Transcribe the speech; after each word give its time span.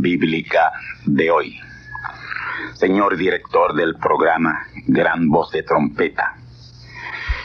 Bíblica 0.00 0.72
de 1.04 1.30
hoy. 1.30 1.60
Señor 2.74 3.16
director 3.16 3.74
del 3.74 3.96
programa 3.96 4.66
Gran 4.86 5.28
Voz 5.28 5.50
de 5.50 5.62
Trompeta, 5.62 6.36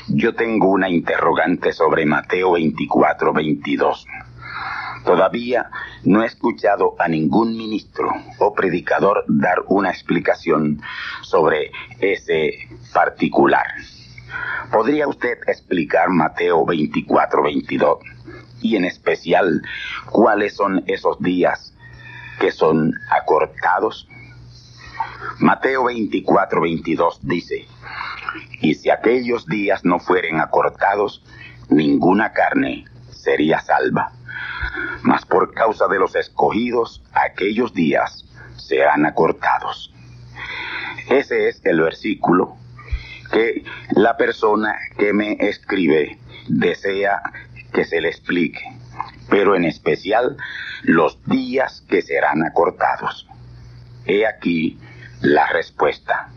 yo 0.07 0.35
tengo 0.35 0.67
una 0.67 0.89
interrogante 0.89 1.71
sobre 1.71 2.05
Mateo 2.05 2.51
24, 2.53 3.33
22. 3.33 4.05
Todavía 5.05 5.69
no 6.03 6.23
he 6.23 6.27
escuchado 6.27 6.95
a 6.99 7.07
ningún 7.07 7.57
ministro 7.57 8.09
o 8.37 8.53
predicador 8.53 9.25
dar 9.27 9.63
una 9.67 9.89
explicación 9.89 10.81
sobre 11.21 11.71
ese 11.99 12.69
particular. 12.93 13.65
¿Podría 14.71 15.07
usted 15.07 15.37
explicar 15.47 16.09
Mateo 16.09 16.65
24, 16.65 17.43
22? 17.43 17.99
Y 18.61 18.75
en 18.75 18.85
especial, 18.85 19.61
¿cuáles 20.09 20.55
son 20.55 20.83
esos 20.87 21.19
días 21.19 21.72
que 22.39 22.51
son 22.51 22.93
acortados? 23.09 24.07
Mateo 25.39 25.85
24, 25.85 26.61
22 26.61 27.19
dice, 27.21 27.65
y 28.61 28.75
si 28.75 28.89
aquellos 28.89 29.45
días 29.45 29.83
no 29.83 29.99
fueren 29.99 30.39
acortados, 30.39 31.23
ninguna 31.69 32.33
carne 32.33 32.85
sería 33.11 33.59
salva. 33.59 34.11
Mas 35.01 35.25
por 35.25 35.53
causa 35.53 35.87
de 35.87 35.99
los 35.99 36.15
escogidos, 36.15 37.03
aquellos 37.13 37.73
días 37.73 38.25
serán 38.55 39.05
acortados. 39.05 39.93
Ese 41.09 41.49
es 41.49 41.61
el 41.65 41.81
versículo 41.81 42.55
que 43.31 43.63
la 43.91 44.15
persona 44.15 44.75
que 44.97 45.11
me 45.11 45.33
escribe 45.39 46.17
desea 46.47 47.21
que 47.73 47.83
se 47.83 47.99
le 47.99 48.09
explique, 48.09 48.61
pero 49.29 49.55
en 49.55 49.65
especial 49.65 50.37
los 50.83 51.23
días 51.25 51.83
que 51.87 52.01
serán 52.01 52.43
acortados. 52.43 53.27
He 54.05 54.25
aquí 54.25 54.79
la 55.21 55.47
respuesta. 55.47 56.29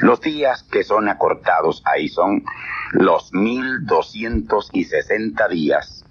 Los 0.00 0.20
días 0.20 0.62
que 0.62 0.84
son 0.84 1.08
acortados 1.08 1.82
ahí 1.84 2.08
son 2.08 2.44
los 2.92 3.32
1260 3.32 5.48
días 5.48 6.04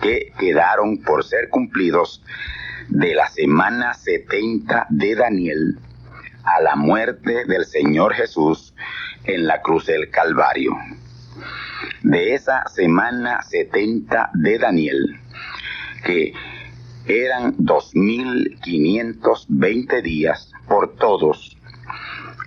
que 0.00 0.32
quedaron 0.38 1.02
por 1.02 1.24
ser 1.24 1.48
cumplidos 1.48 2.22
de 2.88 3.14
la 3.14 3.28
semana 3.28 3.94
70 3.94 4.86
de 4.90 5.14
Daniel 5.14 5.78
a 6.44 6.60
la 6.60 6.76
muerte 6.76 7.46
del 7.46 7.64
Señor 7.64 8.12
Jesús 8.14 8.74
en 9.24 9.46
la 9.46 9.62
cruz 9.62 9.86
del 9.86 10.10
Calvario. 10.10 10.76
De 12.02 12.34
esa 12.34 12.68
semana 12.68 13.40
70 13.42 14.30
de 14.34 14.58
Daniel, 14.58 15.18
que 16.04 16.34
eran 17.06 17.54
2520 17.58 20.02
días 20.02 20.52
por 20.68 20.94
todos, 20.96 21.56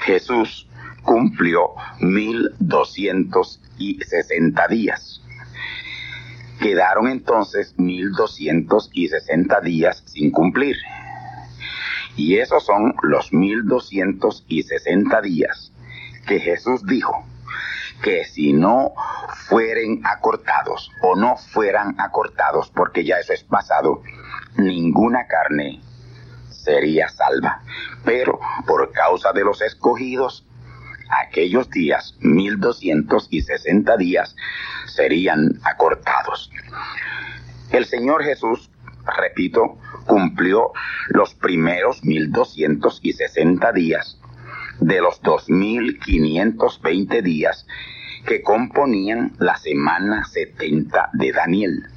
Jesús 0.01 0.67
cumplió 1.03 1.69
1260 1.99 4.67
días. 4.67 5.21
Quedaron 6.59 7.07
entonces 7.07 7.73
1260 7.77 9.61
días 9.61 10.03
sin 10.05 10.31
cumplir. 10.31 10.75
Y 12.15 12.37
esos 12.37 12.65
son 12.65 12.95
los 13.03 13.31
1260 13.33 15.21
días 15.21 15.71
que 16.25 16.39
Jesús 16.39 16.83
dijo 16.85 17.25
que 18.03 18.25
si 18.25 18.53
no 18.53 18.93
fueren 19.47 20.01
acortados 20.05 20.91
o 21.01 21.15
no 21.15 21.37
fueran 21.37 21.99
acortados, 21.99 22.69
porque 22.69 23.03
ya 23.03 23.17
eso 23.17 23.33
es 23.33 23.43
pasado, 23.43 24.01
ninguna 24.57 25.27
carne 25.27 25.81
sería 26.49 27.09
salva. 27.09 27.61
Pero 28.03 28.39
por 28.65 28.91
causa 28.91 29.31
de 29.33 29.43
los 29.43 29.61
escogidos, 29.61 30.45
aquellos 31.09 31.69
días, 31.69 32.15
1260 32.19 33.97
días, 33.97 34.35
serían 34.87 35.59
acortados. 35.63 36.51
El 37.71 37.85
Señor 37.85 38.23
Jesús, 38.23 38.69
repito, 39.17 39.77
cumplió 40.05 40.71
los 41.09 41.33
primeros 41.35 42.03
1260 42.03 43.71
días 43.71 44.19
de 44.85 45.01
los 45.01 45.21
2520 45.23 47.21
días 47.23 47.65
que 48.27 48.43
componían 48.43 49.33
la 49.39 49.57
semana 49.57 50.23
70 50.25 51.09
de 51.13 51.31
Daniel. 51.31 51.87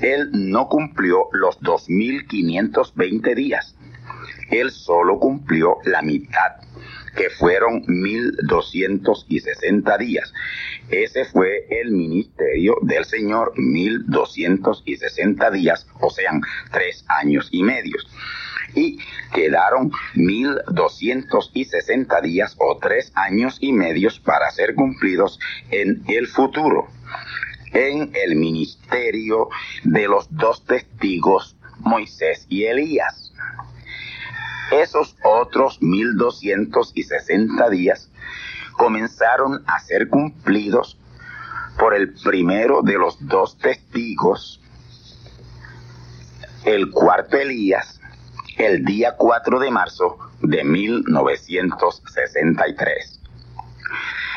Él 0.00 0.30
no 0.32 0.68
cumplió 0.68 1.28
los 1.32 1.60
2520 1.60 3.36
días. 3.36 3.76
Él 4.50 4.72
solo 4.72 5.20
cumplió 5.20 5.76
la 5.84 6.02
mitad, 6.02 6.56
que 7.16 7.30
fueron 7.30 7.84
1260 7.86 9.98
días. 9.98 10.34
Ese 10.88 11.26
fue 11.26 11.68
el 11.70 11.92
ministerio 11.92 12.74
del 12.82 13.04
Señor, 13.04 13.52
1260 13.56 15.48
días, 15.52 15.86
o 16.00 16.10
sean 16.10 16.40
tres 16.72 17.04
años 17.08 17.48
y 17.52 17.62
medios 17.62 18.04
y 18.74 18.98
quedaron 19.32 19.90
1260 20.14 22.20
días 22.20 22.54
o 22.58 22.78
tres 22.78 23.12
años 23.14 23.58
y 23.60 23.72
medios 23.72 24.18
para 24.20 24.50
ser 24.50 24.74
cumplidos 24.74 25.38
en 25.70 26.02
el 26.08 26.26
futuro, 26.26 26.88
en 27.72 28.10
el 28.14 28.36
ministerio 28.36 29.48
de 29.84 30.08
los 30.08 30.26
dos 30.30 30.64
testigos, 30.64 31.56
Moisés 31.80 32.46
y 32.48 32.64
Elías. 32.64 33.32
Esos 34.72 35.16
otros 35.24 35.82
1260 35.82 37.70
días 37.70 38.10
comenzaron 38.76 39.62
a 39.66 39.80
ser 39.80 40.08
cumplidos 40.08 40.96
por 41.78 41.94
el 41.94 42.14
primero 42.14 42.82
de 42.82 42.94
los 42.94 43.16
dos 43.26 43.58
testigos, 43.58 44.60
el 46.64 46.90
cuarto 46.90 47.36
Elías, 47.36 47.99
el 48.60 48.84
día 48.84 49.16
4 49.16 49.58
de 49.58 49.70
marzo 49.70 50.18
de 50.42 50.62
1963. 50.64 53.20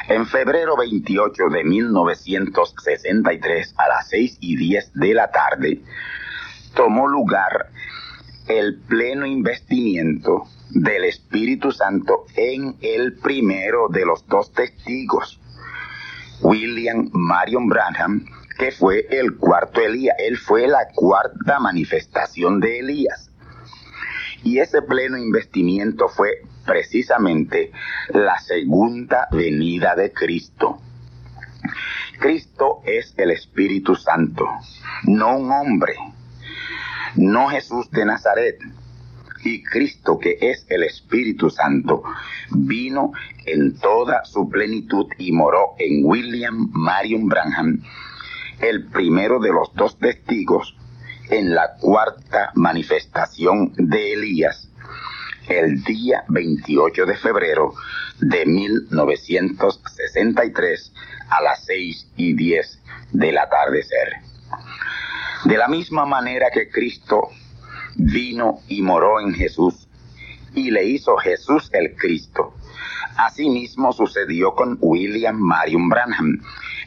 En 0.07 0.25
febrero 0.25 0.77
28 0.77 1.49
de 1.49 1.65
1963, 1.65 3.75
a 3.77 3.89
las 3.89 4.07
6 4.07 4.37
y 4.39 4.55
10 4.55 4.93
de 4.93 5.13
la 5.13 5.29
tarde, 5.29 5.81
tomó 6.73 7.05
lugar 7.07 7.67
el 8.47 8.79
pleno 8.79 9.25
investimiento 9.25 10.45
del 10.69 11.03
Espíritu 11.03 11.73
Santo 11.73 12.25
en 12.35 12.77
el 12.81 13.17
primero 13.17 13.89
de 13.89 14.05
los 14.05 14.25
dos 14.27 14.53
testigos, 14.53 15.41
William 16.41 17.09
Marion 17.11 17.67
Branham, 17.67 18.23
que 18.57 18.71
fue 18.71 19.05
el 19.09 19.35
cuarto 19.35 19.81
Elías. 19.81 20.15
Él 20.19 20.37
fue 20.37 20.65
la 20.67 20.87
cuarta 20.95 21.59
manifestación 21.59 22.61
de 22.61 22.79
Elías. 22.79 23.32
Y 24.43 24.59
ese 24.59 24.81
pleno 24.81 25.17
investimiento 25.17 26.09
fue 26.09 26.41
precisamente 26.65 27.71
la 28.09 28.37
segunda 28.39 29.27
venida 29.31 29.95
de 29.95 30.11
Cristo. 30.11 30.79
Cristo 32.19 32.81
es 32.85 33.13
el 33.17 33.31
Espíritu 33.31 33.95
Santo, 33.95 34.47
no 35.05 35.37
un 35.37 35.51
hombre, 35.51 35.95
no 37.15 37.47
Jesús 37.47 37.89
de 37.91 38.05
Nazaret. 38.05 38.59
Y 39.45 39.61
Cristo, 39.61 40.19
que 40.19 40.37
es 40.39 40.65
el 40.69 40.83
Espíritu 40.83 41.49
Santo, 41.49 42.03
vino 42.49 43.11
en 43.45 43.77
toda 43.77 44.23
su 44.23 44.49
plenitud 44.49 45.07
y 45.17 45.33
moró 45.33 45.75
en 45.79 46.05
William 46.05 46.69
Marion 46.71 47.27
Branham, 47.27 47.81
el 48.61 48.85
primero 48.85 49.39
de 49.39 49.51
los 49.51 49.73
dos 49.75 49.97
testigos 49.99 50.77
en 51.29 51.55
la 51.55 51.75
cuarta 51.79 52.51
manifestación 52.55 53.71
de 53.75 54.13
Elías, 54.13 54.67
el 55.47 55.83
día 55.83 56.23
28 56.29 57.05
de 57.05 57.15
febrero 57.15 57.73
de 58.19 58.45
1963 58.45 60.93
a 61.29 61.41
las 61.41 61.65
6 61.65 62.07
y 62.17 62.33
10 62.33 62.79
del 63.11 63.37
atardecer. 63.37 64.13
De 65.45 65.57
la 65.57 65.67
misma 65.67 66.05
manera 66.05 66.47
que 66.53 66.69
Cristo 66.69 67.29
vino 67.95 68.59
y 68.67 68.81
moró 68.81 69.19
en 69.19 69.33
Jesús 69.33 69.87
y 70.53 70.71
le 70.71 70.85
hizo 70.85 71.17
Jesús 71.17 71.69
el 71.73 71.95
Cristo, 71.95 72.53
asimismo 73.17 73.91
sucedió 73.91 74.55
con 74.55 74.77
William 74.79 75.37
Marion 75.37 75.89
Branham 75.89 76.41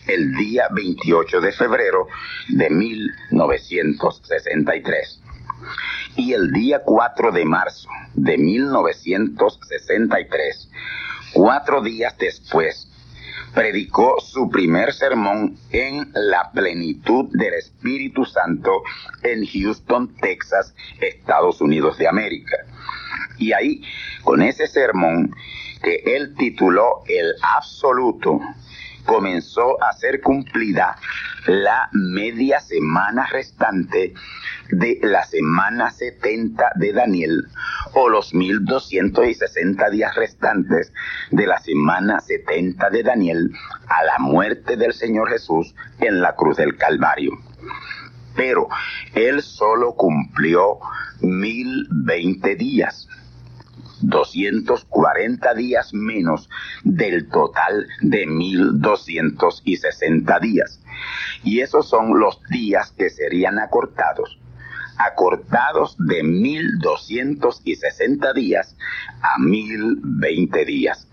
el 0.07 0.37
día 0.37 0.69
28 0.73 1.41
de 1.41 1.53
febrero 1.53 2.07
de 2.49 2.71
1963 2.71 5.21
y 6.17 6.33
el 6.33 6.51
día 6.53 6.83
4 6.85 7.33
de 7.33 7.45
marzo 7.45 7.89
de 8.15 8.39
1963, 8.39 10.71
cuatro 11.35 11.83
días 11.83 12.17
después, 12.19 12.89
predicó 13.55 14.19
su 14.21 14.49
primer 14.51 14.93
sermón 14.93 15.57
en 15.71 16.11
la 16.15 16.51
plenitud 16.53 17.29
del 17.33 17.55
Espíritu 17.55 18.25
Santo 18.25 18.83
en 19.23 19.47
Houston, 19.47 20.13
Texas, 20.21 20.75
Estados 21.01 21.61
Unidos 21.61 21.97
de 21.99 22.09
América. 22.09 22.57
Y 23.39 23.53
ahí, 23.53 23.83
con 24.25 24.43
ese 24.43 24.67
sermón 24.67 25.31
que 25.83 26.03
él 26.17 26.35
tituló 26.37 27.05
El 27.07 27.35
Absoluto, 27.57 28.41
comenzó 29.07 29.83
a 29.83 29.93
ser 29.93 30.21
cumplida 30.21 30.97
la 31.47 31.89
media 31.93 32.61
semana 32.61 33.27
restante 33.27 34.15
de 34.71 34.99
la 35.03 35.25
semana 35.25 35.91
70 35.91 36.73
de 36.75 36.93
Daniel 36.93 37.47
o 37.95 38.09
los 38.09 38.35
1260 38.35 39.91
días 39.91 40.15
restantes 40.17 40.93
de 41.31 41.47
la 41.47 41.59
semana 41.59 42.21
70 42.21 42.91
de 42.91 43.03
Daniel 43.03 43.53
a 43.89 44.05
la 44.05 44.19
muerte 44.19 44.77
del 44.77 44.93
Señor 44.93 45.31
Jesús 45.31 45.75
en 46.01 46.21
la 46.21 46.35
cruz 46.35 46.57
del 46.57 46.77
Calvario. 46.77 47.33
Pero 48.35 48.69
él 49.15 49.41
solo 49.41 49.95
cumplió 49.95 50.79
1020 51.21 52.57
días. 52.57 53.09
240 54.01 55.55
días 55.55 55.95
menos 55.95 56.51
del 56.85 57.29
total 57.29 57.87
de 58.01 58.27
1260 58.27 60.41
días. 60.41 60.81
Y 61.43 61.61
esos 61.61 61.87
son 61.89 62.19
los 62.19 62.41
días 62.51 62.93
que 62.93 63.11
serían 63.11 63.59
acortados 63.59 64.39
acortados 64.99 65.95
de 65.99 66.23
1260 66.23 68.33
días 68.33 68.75
a 69.21 69.39
1020 69.39 70.65
días. 70.65 71.07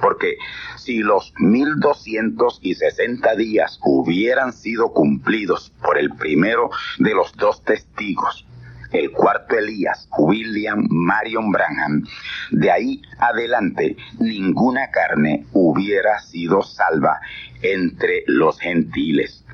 Porque 0.00 0.36
si 0.76 0.98
los 0.98 1.34
1260 1.38 3.34
días 3.34 3.80
hubieran 3.82 4.52
sido 4.52 4.92
cumplidos 4.92 5.72
por 5.82 5.98
el 5.98 6.14
primero 6.14 6.70
de 6.98 7.14
los 7.14 7.32
dos 7.32 7.64
testigos, 7.64 8.46
el 8.92 9.10
cuarto 9.12 9.56
Elías, 9.56 10.08
William 10.18 10.86
Marion 10.90 11.50
Branham, 11.50 12.04
de 12.50 12.70
ahí 12.70 13.02
adelante 13.18 13.96
ninguna 14.18 14.90
carne 14.90 15.46
hubiera 15.52 16.18
sido 16.20 16.62
salva 16.62 17.20
entre 17.62 18.24
los 18.26 18.58
gentiles. 18.58 19.44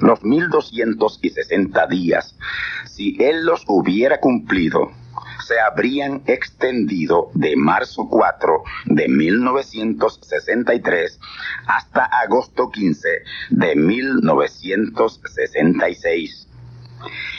Los 0.00 0.24
1260 0.24 1.86
días, 1.86 2.36
si 2.86 3.16
él 3.20 3.44
los 3.44 3.64
hubiera 3.66 4.20
cumplido, 4.20 4.90
se 5.46 5.60
habrían 5.60 6.22
extendido 6.26 7.30
de 7.34 7.54
marzo 7.56 8.08
4 8.08 8.62
de 8.86 9.08
1963 9.08 11.20
hasta 11.66 12.04
agosto 12.04 12.70
15 12.70 13.08
de 13.50 13.76
1966. 13.76 16.48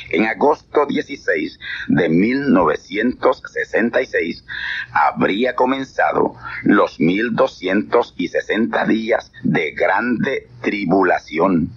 En 0.10 0.26
agosto 0.26 0.86
16 0.86 1.58
de 1.88 2.10
1966 2.10 4.44
habría 4.92 5.56
comenzado 5.56 6.36
los 6.64 7.00
1260 7.00 8.86
días 8.86 9.32
de 9.44 9.72
grande 9.72 10.50
tribulación 10.62 11.72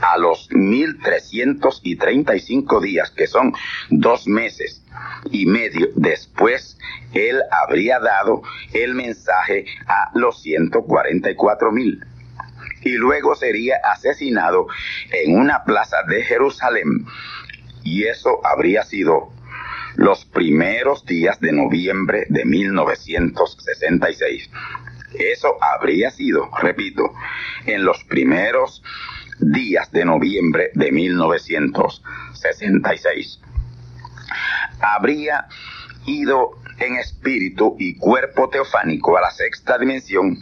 a 0.00 0.16
los 0.18 0.48
1335 0.50 2.80
días, 2.80 3.10
que 3.10 3.26
son 3.26 3.52
dos 3.90 4.26
meses 4.26 4.82
y 5.30 5.44
medio 5.46 5.88
después, 5.94 6.76
él 7.12 7.40
habría 7.50 8.00
dado 8.00 8.42
el 8.72 8.94
mensaje 8.94 9.66
a 9.86 10.10
los 10.14 10.40
144 10.42 11.70
mil. 11.72 12.04
Y 12.84 12.92
luego 12.92 13.34
sería 13.34 13.78
asesinado 13.92 14.68
en 15.10 15.36
una 15.36 15.64
plaza 15.64 15.96
de 16.08 16.22
Jerusalén. 16.22 17.04
Y 17.82 18.04
eso 18.04 18.40
habría 18.44 18.84
sido 18.84 19.34
los 19.96 20.24
primeros 20.24 21.04
días 21.04 21.40
de 21.40 21.50
noviembre 21.52 22.26
de 22.28 22.44
1966. 22.44 24.48
Eso 25.14 25.56
habría 25.62 26.10
sido, 26.10 26.50
repito, 26.60 27.12
en 27.66 27.84
los 27.84 28.02
primeros 28.04 28.82
días 29.38 29.90
de 29.92 30.04
noviembre 30.04 30.70
de 30.74 30.92
1966. 30.92 33.40
Habría 34.80 35.46
ido 36.06 36.58
en 36.78 36.96
espíritu 36.96 37.76
y 37.78 37.96
cuerpo 37.96 38.48
teofánico 38.48 39.16
a 39.16 39.20
la 39.20 39.30
sexta 39.30 39.78
dimensión 39.78 40.36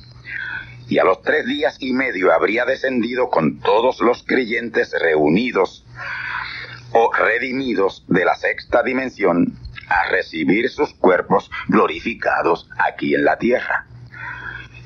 y 0.93 0.99
a 0.99 1.05
los 1.05 1.23
tres 1.23 1.47
días 1.47 1.79
y 1.81 1.95
medio 1.95 2.35
habría 2.35 2.67
descendido 2.67 3.31
con 3.31 3.61
todos 3.61 4.03
los 4.03 4.25
creyentes 4.25 4.95
reunidos 5.01 5.87
o 6.93 7.11
redimidos 7.15 8.05
de 8.09 8.27
la 8.27 8.35
sexta 8.35 8.83
dimensión 8.83 9.57
a 9.89 10.11
recibir 10.11 10.69
sus 10.69 10.93
cuerpos 10.93 11.51
glorificados 11.69 12.69
aquí 12.77 13.15
en 13.15 13.25
la 13.25 13.39
tierra. 13.39 13.87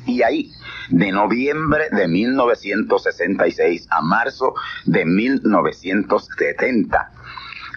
Y 0.06 0.22
ahí 0.22 0.52
de 0.90 1.10
noviembre 1.10 1.88
de 1.90 2.06
1966 2.06 3.88
a 3.90 4.00
marzo 4.00 4.54
de 4.84 5.04
1970 5.04 7.10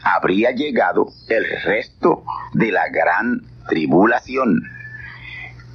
habría 0.03 0.51
llegado 0.51 1.07
el 1.29 1.47
resto 1.63 2.23
de 2.53 2.71
la 2.71 2.89
gran 2.89 3.41
tribulación 3.67 4.61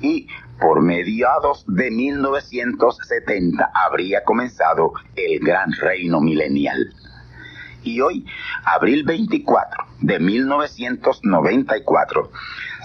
y 0.01 0.29
por 0.61 0.83
mediados 0.83 1.65
de 1.67 1.91
1970 1.91 3.73
habría 3.75 4.23
comenzado 4.25 4.93
el 5.17 5.41
gran 5.41 5.73
reino 5.73 6.21
milenial. 6.21 6.95
Y 7.83 8.01
hoy, 8.01 8.25
abril 8.65 9.05
24 9.05 9.85
de 10.01 10.19
1994, 10.19 12.31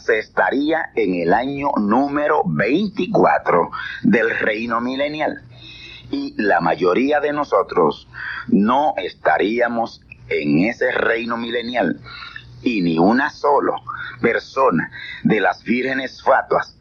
se 0.04 0.20
estaría 0.20 0.90
en 0.96 1.16
el 1.16 1.34
año 1.34 1.72
número 1.78 2.44
24 2.46 3.72
del 4.04 4.30
reino 4.40 4.82
milenial. 4.82 5.42
Y 6.12 6.34
la 6.42 6.60
mayoría 6.60 7.20
de 7.20 7.32
nosotros 7.32 8.08
no 8.48 8.96
estaríamos 8.98 10.02
en 10.28 10.66
ese 10.66 10.92
reino 10.92 11.38
milenial. 11.38 12.02
Y 12.62 12.82
ni 12.82 13.00
una 13.00 13.30
sola 13.30 13.75
persona 14.22 14.92
de 15.24 15.39
las 15.39 15.63
vírgenes 15.63 16.22
fatuas 16.22 16.78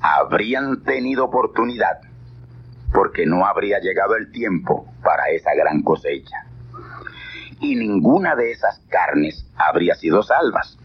habrían 0.00 0.82
tenido 0.82 1.24
oportunidad 1.24 2.00
porque 2.92 3.26
no 3.26 3.46
habría 3.46 3.80
llegado 3.80 4.16
el 4.16 4.30
tiempo 4.30 4.86
para 5.02 5.28
esa 5.30 5.54
gran 5.54 5.82
cosecha. 5.82 6.46
Y 7.60 7.74
ninguna 7.74 8.36
de 8.36 8.52
esas 8.52 8.80
carnes 8.88 9.46
habría 9.56 9.94
sido 9.94 10.22
salvas. 10.22 10.78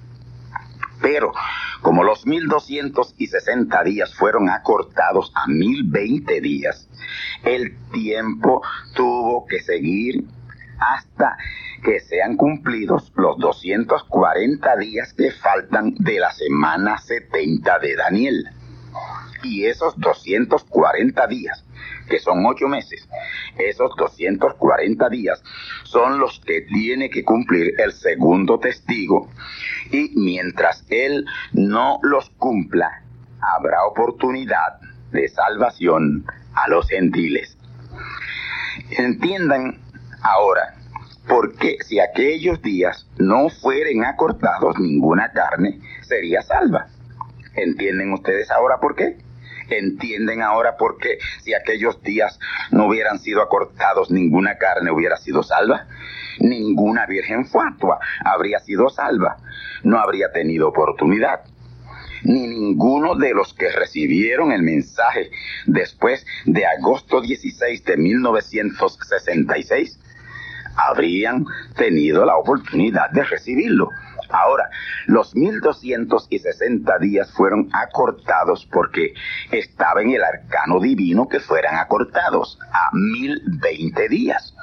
Pero 1.02 1.34
como 1.82 2.04
los 2.04 2.26
1260 2.26 3.84
días 3.84 4.14
fueron 4.14 4.50
acortados 4.50 5.32
a 5.36 5.48
1020 5.48 6.42
días, 6.42 6.88
el 7.44 7.76
tiempo 7.92 8.62
tuvo 8.96 9.46
que 9.48 9.60
seguir 9.62 10.24
hasta 10.80 11.38
que 11.84 12.00
sean 12.00 12.38
cumplidos 12.38 13.12
los 13.16 13.38
240 13.40 14.76
días 14.78 15.14
que 15.14 15.32
faltan 15.32 15.96
de 15.96 16.20
la 16.20 16.32
semana 16.32 16.98
70 16.98 17.80
de 17.80 17.96
Daniel. 17.96 18.50
Y 19.44 19.66
esos 19.66 20.00
240 20.00 21.26
días, 21.28 21.66
que 22.08 22.20
son 22.20 22.46
ocho 22.46 22.68
meses, 22.68 23.08
esos 23.58 23.96
240 23.98 25.10
días 25.10 25.42
son 25.84 26.20
los 26.20 26.40
que 26.42 26.62
tiene 26.62 27.10
que 27.10 27.24
cumplir 27.24 27.74
el 27.80 27.92
segundo 27.92 28.60
testigo. 28.60 29.30
Y 29.92 30.12
mientras 30.16 30.86
él 30.90 31.26
no 31.54 32.00
los 32.04 32.30
cumpla, 32.32 33.02
habrá 33.42 33.84
oportunidad 33.86 34.80
de 35.12 35.28
salvación 35.28 36.26
a 36.54 36.70
los 36.70 36.88
gentiles. 36.88 37.58
Entiendan 38.92 39.80
ahora 40.22 40.76
porque 41.28 41.78
si 41.86 42.00
aquellos 42.00 42.62
días 42.62 43.08
no 43.18 43.50
fueren 43.50 44.04
acortados, 44.04 44.80
ninguna 44.80 45.32
carne 45.32 45.80
sería 46.02 46.42
salva. 46.42 46.88
¿Entienden 47.56 48.14
ustedes 48.14 48.50
ahora 48.52 48.80
por 48.80 48.96
qué? 48.96 49.18
¿Entienden 49.70 50.42
ahora 50.42 50.76
por 50.78 50.98
qué 50.98 51.18
si 51.42 51.54
aquellos 51.54 52.02
días 52.04 52.40
no 52.72 52.88
hubieran 52.88 53.20
sido 53.20 53.42
acortados, 53.42 54.12
ninguna 54.12 54.58
carne 54.58 54.92
hubiera 54.92 55.18
sido 55.18 55.44
salva? 55.44 55.88
Ninguna 56.40 57.06
virgen 57.06 57.46
fatua 57.46 58.00
habría 58.26 58.60
sido 58.60 58.90
salva. 58.90 59.38
No 59.84 60.00
habría 60.00 60.32
tenido 60.32 60.70
oportunidad 60.70 61.42
ni 62.24 62.48
ninguno 62.48 63.16
de 63.16 63.34
los 63.34 63.54
que 63.54 63.72
recibieron 63.72 64.52
el 64.52 64.62
mensaje 64.62 65.32
después 65.66 66.26
de 66.46 66.66
agosto 66.66 67.22
16 67.22 67.84
de 67.84 67.98
1966 67.98 70.00
habrían 70.88 71.46
tenido 71.76 72.26
la 72.26 72.36
oportunidad 72.36 73.10
de 73.12 73.24
recibirlo. 73.24 73.90
Ahora, 74.30 74.70
los 75.08 75.36
1260 75.36 76.98
días 77.00 77.32
fueron 77.34 77.70
acortados 77.74 78.66
porque 78.72 79.14
estaba 79.52 80.02
en 80.02 80.12
el 80.12 80.24
arcano 80.24 80.80
divino 80.80 81.28
que 81.28 81.40
fueran 81.40 81.76
acortados 81.76 82.58
a 82.72 82.90
1020 82.94 84.10
días. 84.10 84.56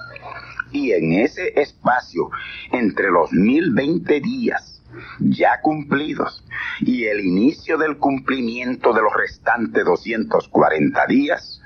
Y 0.70 0.92
en 0.92 1.12
ese 1.12 1.60
espacio, 1.60 2.30
entre 2.72 3.10
los 3.10 3.32
1020 3.32 4.20
días 4.20 4.82
ya 5.18 5.60
cumplidos 5.60 6.42
y 6.80 7.04
el 7.04 7.20
inicio 7.20 7.76
del 7.76 7.98
cumplimiento 7.98 8.94
de 8.94 9.02
los 9.02 9.12
restantes 9.12 9.84
240 9.84 11.06
días, 11.06 11.60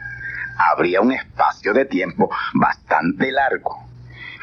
habría 0.58 1.00
un 1.00 1.12
espacio 1.12 1.72
de 1.72 1.84
tiempo 1.84 2.30
bastante 2.54 3.30
largo 3.30 3.91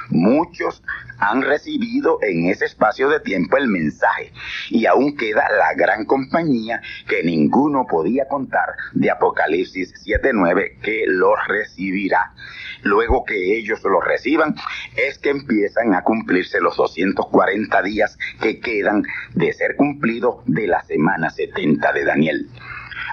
Muchos 0.10 0.82
han 1.20 1.42
recibido 1.42 2.20
en 2.22 2.48
ese 2.48 2.66
espacio 2.66 3.10
de 3.10 3.20
tiempo 3.20 3.58
el 3.58 3.68
mensaje 3.68 4.32
y 4.70 4.86
aún 4.86 5.16
queda 5.16 5.48
la 5.58 5.74
gran 5.76 6.06
compañía 6.06 6.82
que 7.08 7.24
ninguno 7.24 7.86
podía 7.86 8.28
contar 8.28 8.70
de 8.94 9.12
Apocalipsis 9.12 9.94
7.9 10.06 10.80
que 10.82 11.04
lo 11.08 11.36
recibirá. 11.48 12.34
Luego 12.82 13.26
que 13.26 13.58
ellos 13.58 13.84
lo 13.84 14.02
reciban 14.02 14.56
es 14.96 15.20
que 15.20 15.30
empiezan 15.30 15.94
a 15.94 16.04
cumplirse 16.04 16.62
los 16.62 16.78
240 16.78 17.82
días 17.84 18.18
que 18.42 18.60
quedan 18.60 19.04
de 19.36 19.54
ser 19.54 19.76
cumplidos 19.76 20.38
de 20.46 20.68
la 20.68 20.82
semana 20.84 21.30
70 21.30 21.92
de 21.92 22.06
Daniel. 22.06 22.50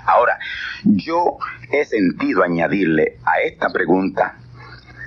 Ahora, 0.06 0.38
yo 0.84 1.38
he 1.72 1.84
sentido 1.84 2.44
añadirle 2.44 3.18
a 3.24 3.40
esta 3.40 3.70
pregunta 3.70 4.36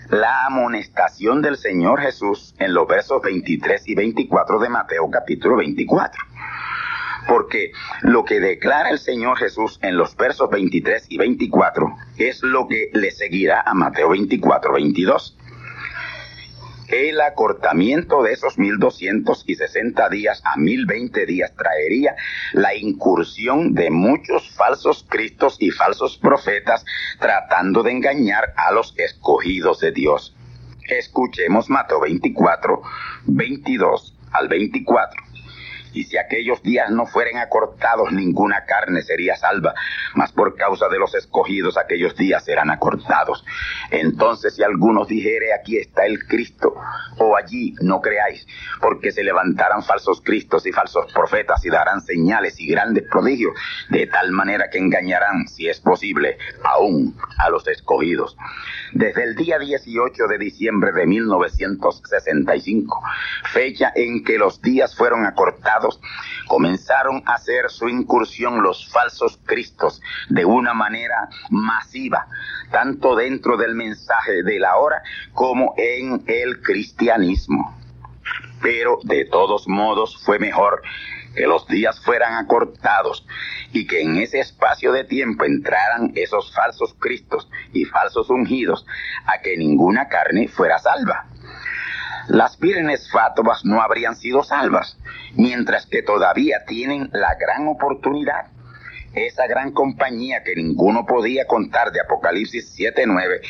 la 0.09 0.45
amonestación 0.47 1.41
del 1.41 1.57
Señor 1.57 2.01
Jesús 2.01 2.55
en 2.57 2.73
los 2.73 2.87
versos 2.87 3.21
23 3.21 3.87
y 3.87 3.95
24 3.95 4.59
de 4.59 4.69
Mateo 4.69 5.09
capítulo 5.11 5.57
24. 5.57 6.23
Porque 7.27 7.71
lo 8.01 8.25
que 8.25 8.39
declara 8.39 8.89
el 8.89 8.97
Señor 8.97 9.37
Jesús 9.37 9.77
en 9.83 9.97
los 9.97 10.15
versos 10.15 10.49
23 10.49 11.05
y 11.09 11.17
24 11.17 11.95
es 12.17 12.41
lo 12.41 12.67
que 12.67 12.89
le 12.93 13.11
seguirá 13.11 13.61
a 13.61 13.73
Mateo 13.75 14.09
24, 14.09 14.73
22 14.73 15.37
el 16.89 17.21
acortamiento 17.21 18.23
de 18.23 18.33
esos 18.33 18.57
1260 18.57 20.09
días 20.09 20.41
a 20.43 20.57
1020 20.57 21.25
días 21.25 21.53
traería 21.55 22.15
la 22.53 22.75
incursión 22.75 23.73
de 23.73 23.91
muchos 23.91 24.49
falsos 24.55 25.05
cristos 25.07 25.57
y 25.59 25.71
falsos 25.71 26.17
profetas 26.17 26.83
tratando 27.19 27.83
de 27.83 27.91
engañar 27.91 28.53
a 28.57 28.71
los 28.71 28.93
escogidos 28.97 29.79
de 29.79 29.91
Dios. 29.91 30.35
Escuchemos 30.87 31.69
Mateo 31.69 32.01
24, 32.01 32.81
22 33.25 34.15
al 34.31 34.47
24 34.47 35.28
y 35.93 36.03
si 36.03 36.17
aquellos 36.17 36.61
días 36.63 36.89
no 36.89 37.05
fueren 37.05 37.37
acortados, 37.37 38.11
ninguna 38.11 38.65
carne 38.65 39.01
sería 39.01 39.35
salva, 39.35 39.73
mas 40.15 40.31
por 40.31 40.55
causa 40.55 40.87
de 40.89 40.99
los 40.99 41.15
escogidos 41.15 41.77
aquellos 41.77 42.15
días 42.15 42.43
serán 42.43 42.69
acortados. 42.69 43.45
Entonces 43.91 44.55
si 44.55 44.63
algunos 44.63 45.07
dijere, 45.07 45.53
aquí 45.53 45.77
está 45.77 46.05
el 46.05 46.25
Cristo, 46.27 46.75
o 47.17 47.35
allí 47.35 47.75
no 47.81 48.01
creáis, 48.01 48.47
porque 48.79 49.11
se 49.11 49.23
levantarán 49.23 49.83
falsos 49.83 50.21
cristos 50.21 50.65
y 50.65 50.71
falsos 50.71 51.11
profetas 51.13 51.63
y 51.65 51.69
darán 51.69 52.01
señales 52.01 52.59
y 52.59 52.67
grandes 52.67 53.03
prodigios, 53.09 53.53
de 53.89 54.07
tal 54.07 54.31
manera 54.31 54.69
que 54.69 54.77
engañarán, 54.77 55.47
si 55.47 55.67
es 55.67 55.79
posible, 55.79 56.37
aún 56.63 57.15
a 57.37 57.49
los 57.49 57.67
escogidos. 57.67 58.37
Desde 58.93 59.23
el 59.23 59.35
día 59.35 59.59
18 59.59 60.27
de 60.27 60.37
diciembre 60.37 60.91
de 60.91 61.05
1965, 61.05 63.01
fecha 63.53 63.91
en 63.95 64.23
que 64.23 64.37
los 64.37 64.61
días 64.61 64.95
fueron 64.95 65.25
acortados, 65.25 65.78
comenzaron 66.47 67.23
a 67.25 67.35
hacer 67.35 67.69
su 67.69 67.87
incursión 67.87 68.61
los 68.61 68.91
falsos 68.91 69.39
cristos 69.45 70.01
de 70.29 70.45
una 70.45 70.73
manera 70.73 71.29
masiva, 71.49 72.27
tanto 72.71 73.15
dentro 73.15 73.57
del 73.57 73.75
mensaje 73.75 74.43
de 74.43 74.59
la 74.59 74.77
hora 74.77 75.01
como 75.33 75.73
en 75.77 76.23
el 76.27 76.61
cristianismo. 76.61 77.77
Pero 78.61 78.99
de 79.03 79.25
todos 79.25 79.67
modos 79.67 80.21
fue 80.23 80.37
mejor 80.39 80.81
que 81.35 81.47
los 81.47 81.67
días 81.67 81.99
fueran 82.01 82.33
acortados 82.33 83.25
y 83.71 83.87
que 83.87 84.01
en 84.01 84.17
ese 84.17 84.39
espacio 84.39 84.91
de 84.91 85.03
tiempo 85.03 85.45
entraran 85.45 86.11
esos 86.15 86.53
falsos 86.53 86.95
cristos 86.99 87.49
y 87.71 87.85
falsos 87.85 88.29
ungidos 88.29 88.85
a 89.25 89.39
que 89.41 89.55
ninguna 89.55 90.09
carne 90.09 90.47
fuera 90.47 90.79
salva 90.79 91.27
las 92.27 92.59
vírgenes 92.59 93.09
fatuas 93.11 93.65
no 93.65 93.81
habrían 93.81 94.15
sido 94.15 94.43
salvas, 94.43 94.97
mientras 95.35 95.85
que 95.85 96.01
todavía 96.01 96.65
tienen 96.65 97.09
la 97.13 97.35
gran 97.35 97.67
oportunidad. 97.67 98.47
Esa 99.13 99.47
gran 99.47 99.71
compañía 99.71 100.43
que 100.43 100.55
ninguno 100.55 101.05
podía 101.05 101.45
contar 101.47 101.91
de 101.91 102.01
Apocalipsis 102.01 102.75
7.9, 102.77 103.41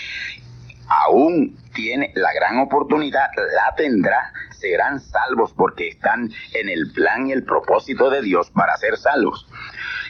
aún 0.88 1.58
tiene 1.74 2.12
la 2.16 2.34
gran 2.34 2.60
oportunidad, 2.60 3.28
la 3.36 3.76
tendrá, 3.76 4.32
serán 4.60 5.00
salvos 5.00 5.54
porque 5.54 5.88
están 5.88 6.32
en 6.54 6.70
el 6.70 6.92
plan 6.92 7.28
y 7.28 7.32
el 7.32 7.44
propósito 7.44 8.10
de 8.10 8.22
Dios 8.22 8.52
para 8.52 8.76
ser 8.78 8.98
salvos. 8.98 9.48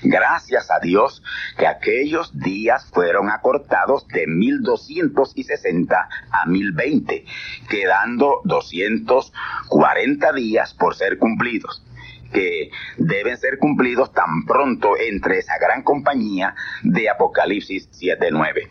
Gracias 0.01 0.71
a 0.71 0.79
Dios 0.79 1.21
que 1.57 1.67
aquellos 1.67 2.37
días 2.39 2.89
fueron 2.93 3.29
acortados 3.29 4.07
de 4.07 4.27
1260 4.27 6.09
a 6.31 6.45
1020, 6.45 7.25
quedando 7.69 8.41
240 8.45 10.33
días 10.33 10.73
por 10.73 10.95
ser 10.95 11.17
cumplidos 11.17 11.83
que 12.31 12.69
deben 12.97 13.37
ser 13.37 13.57
cumplidos 13.57 14.13
tan 14.13 14.45
pronto 14.45 14.95
entre 14.99 15.39
esa 15.39 15.57
gran 15.57 15.81
compañía 15.81 16.55
de 16.83 17.09
Apocalipsis 17.09 17.89
7.9. 17.91 18.69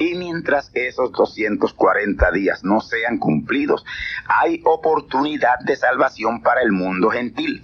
Y 0.00 0.14
mientras 0.14 0.70
esos 0.72 1.12
240 1.12 2.32
días 2.32 2.64
no 2.64 2.80
sean 2.80 3.18
cumplidos, 3.18 3.84
hay 4.26 4.62
oportunidad 4.64 5.58
de 5.60 5.76
salvación 5.76 6.40
para 6.42 6.62
el 6.62 6.72
mundo 6.72 7.10
gentil. 7.10 7.62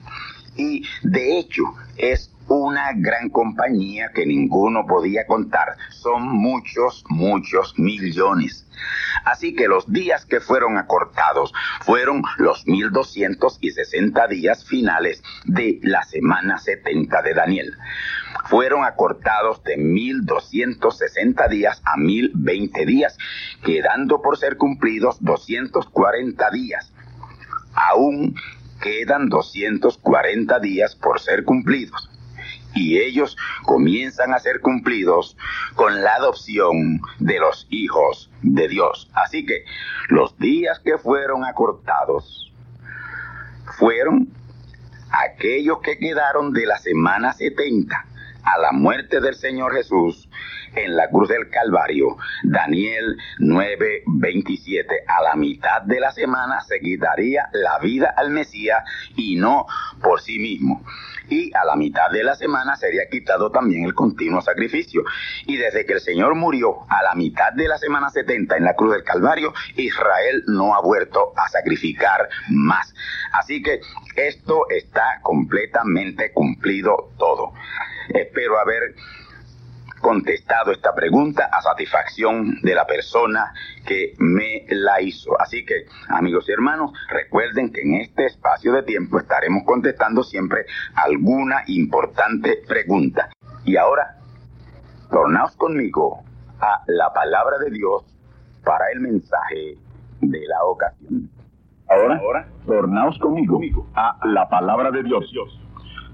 Y 0.54 0.84
de 1.02 1.38
hecho 1.38 1.62
es 1.96 2.30
una 2.48 2.92
gran 2.94 3.28
compañía 3.30 4.10
que 4.14 4.24
ninguno 4.24 4.86
podía 4.86 5.26
contar. 5.26 5.76
Son 5.90 6.28
muchos, 6.28 7.04
muchos 7.08 7.78
millones. 7.78 8.66
Así 9.24 9.54
que 9.54 9.68
los 9.68 9.90
días 9.90 10.26
que 10.26 10.40
fueron 10.40 10.78
acortados 10.78 11.52
fueron 11.80 12.22
los 12.38 12.66
1260 12.66 14.28
días 14.28 14.64
finales 14.64 15.22
de 15.44 15.80
la 15.82 16.02
semana 16.04 16.58
70 16.58 17.22
de 17.22 17.34
Daniel. 17.34 17.76
Fueron 18.44 18.84
acortados 18.84 19.64
de 19.64 19.76
1260 19.76 21.48
días 21.48 21.82
a 21.84 21.96
1020 21.96 22.86
días, 22.86 23.18
quedando 23.64 24.22
por 24.22 24.38
ser 24.38 24.56
cumplidos 24.56 25.16
240 25.20 26.50
días. 26.50 26.92
Aún 27.74 28.36
quedan 28.80 29.28
240 29.28 30.60
días 30.60 30.94
por 30.94 31.18
ser 31.18 31.44
cumplidos 31.44 32.10
y 32.76 32.98
ellos 32.98 33.36
comienzan 33.64 34.34
a 34.34 34.38
ser 34.38 34.60
cumplidos 34.60 35.36
con 35.74 36.02
la 36.02 36.14
adopción 36.14 37.00
de 37.18 37.40
los 37.40 37.66
hijos 37.70 38.30
de 38.42 38.68
Dios. 38.68 39.10
Así 39.14 39.44
que 39.44 39.64
los 40.08 40.38
días 40.38 40.78
que 40.80 40.98
fueron 40.98 41.44
acortados 41.44 42.52
fueron 43.78 44.28
aquellos 45.10 45.80
que 45.80 45.98
quedaron 45.98 46.52
de 46.52 46.66
la 46.66 46.78
semana 46.78 47.32
70 47.32 48.04
a 48.44 48.58
la 48.58 48.72
muerte 48.72 49.20
del 49.20 49.34
Señor 49.34 49.74
Jesús 49.74 50.28
en 50.76 50.96
la 50.96 51.08
cruz 51.08 51.28
del 51.28 51.48
Calvario. 51.48 52.16
Daniel 52.44 53.16
9:27. 53.40 54.86
A 55.08 55.22
la 55.22 55.34
mitad 55.34 55.82
de 55.82 55.98
la 55.98 56.12
semana 56.12 56.60
se 56.60 56.78
quitaría 56.80 57.48
la 57.52 57.78
vida 57.78 58.14
al 58.16 58.30
Mesías 58.30 58.84
y 59.16 59.36
no 59.36 59.66
por 60.02 60.20
sí 60.20 60.38
mismo 60.38 60.84
y 61.28 61.52
a 61.54 61.64
la 61.64 61.76
mitad 61.76 62.10
de 62.10 62.22
la 62.22 62.34
semana 62.34 62.76
sería 62.76 63.08
quitado 63.10 63.50
también 63.50 63.84
el 63.84 63.94
continuo 63.94 64.40
sacrificio. 64.40 65.04
Y 65.46 65.56
desde 65.56 65.86
que 65.86 65.94
el 65.94 66.00
Señor 66.00 66.34
murió 66.34 66.82
a 66.88 67.02
la 67.02 67.14
mitad 67.14 67.52
de 67.52 67.68
la 67.68 67.78
semana 67.78 68.10
70 68.10 68.56
en 68.56 68.64
la 68.64 68.74
cruz 68.74 68.92
del 68.92 69.04
Calvario, 69.04 69.52
Israel 69.76 70.44
no 70.46 70.74
ha 70.74 70.80
vuelto 70.80 71.32
a 71.36 71.48
sacrificar 71.48 72.28
más. 72.50 72.94
Así 73.32 73.62
que 73.62 73.80
esto 74.16 74.68
está 74.70 75.20
completamente 75.22 76.32
cumplido 76.32 77.12
todo. 77.18 77.52
Espero 78.08 78.58
haber 78.58 78.94
contestado 80.00 80.72
esta 80.72 80.94
pregunta 80.94 81.48
a 81.52 81.60
satisfacción 81.62 82.60
de 82.62 82.74
la 82.74 82.86
persona 82.86 83.52
que 83.86 84.14
me 84.18 84.64
la 84.68 85.00
hizo. 85.00 85.40
Así 85.40 85.64
que, 85.64 85.86
amigos 86.08 86.48
y 86.48 86.52
hermanos, 86.52 86.92
recuerden 87.08 87.72
que 87.72 87.82
en 87.82 87.94
este 87.94 88.26
espacio 88.26 88.72
de 88.72 88.82
tiempo 88.82 89.18
estaremos 89.18 89.64
contestando 89.64 90.22
siempre 90.22 90.66
alguna 90.94 91.62
importante 91.66 92.62
pregunta. 92.66 93.30
Y 93.64 93.76
ahora, 93.76 94.16
tornaos 95.10 95.56
conmigo 95.56 96.22
a 96.60 96.82
la 96.86 97.12
palabra 97.12 97.58
de 97.58 97.70
Dios 97.70 98.04
para 98.64 98.90
el 98.92 99.00
mensaje 99.00 99.76
de 100.20 100.40
la 100.46 100.64
ocasión. 100.64 101.30
Ahora, 101.88 102.18
ahora 102.18 102.48
tornaos 102.66 103.18
conmigo 103.18 103.86
a 103.94 104.18
la 104.24 104.48
palabra 104.48 104.90
de 104.90 105.02
Dios. 105.04 105.24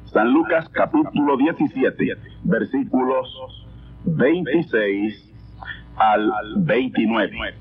San 0.05 0.31
Lucas 0.31 0.69
capítulo 0.69 1.39
17, 1.39 2.17
versículos 2.45 3.63
26 4.05 5.33
al 5.97 6.33
29. 6.59 7.55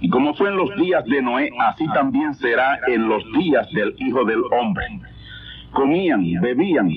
Y 0.00 0.08
como 0.10 0.34
fue 0.34 0.48
en 0.48 0.56
los 0.56 0.74
días 0.76 1.04
de 1.06 1.22
Noé, 1.22 1.50
así 1.58 1.86
también 1.88 2.34
será 2.34 2.78
en 2.86 3.08
los 3.08 3.22
días 3.32 3.68
del 3.72 3.94
Hijo 3.98 4.24
del 4.24 4.42
Hombre. 4.52 4.86
Comían, 5.72 6.24
bebían, 6.40 6.88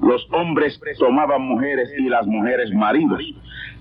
los 0.00 0.26
hombres 0.32 0.80
tomaban 0.98 1.42
mujeres 1.42 1.90
y 1.98 2.08
las 2.08 2.26
mujeres 2.26 2.72
maridos, 2.72 3.20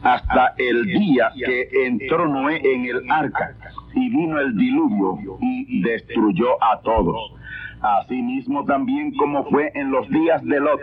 hasta 0.01 0.53
el 0.57 0.85
día 0.85 1.31
que 1.37 1.67
entró 1.85 2.27
Noé 2.27 2.61
en 2.63 2.85
el 2.85 3.11
arca 3.11 3.55
y 3.93 4.09
vino 4.09 4.39
el 4.39 4.55
diluvio 4.57 5.37
y 5.41 5.81
destruyó 5.81 6.61
a 6.63 6.79
todos. 6.81 7.33
Asimismo 7.81 8.65
también 8.65 9.13
como 9.15 9.45
fue 9.49 9.71
en 9.75 9.91
los 9.91 10.09
días 10.09 10.43
de 10.43 10.59
Lot 10.59 10.79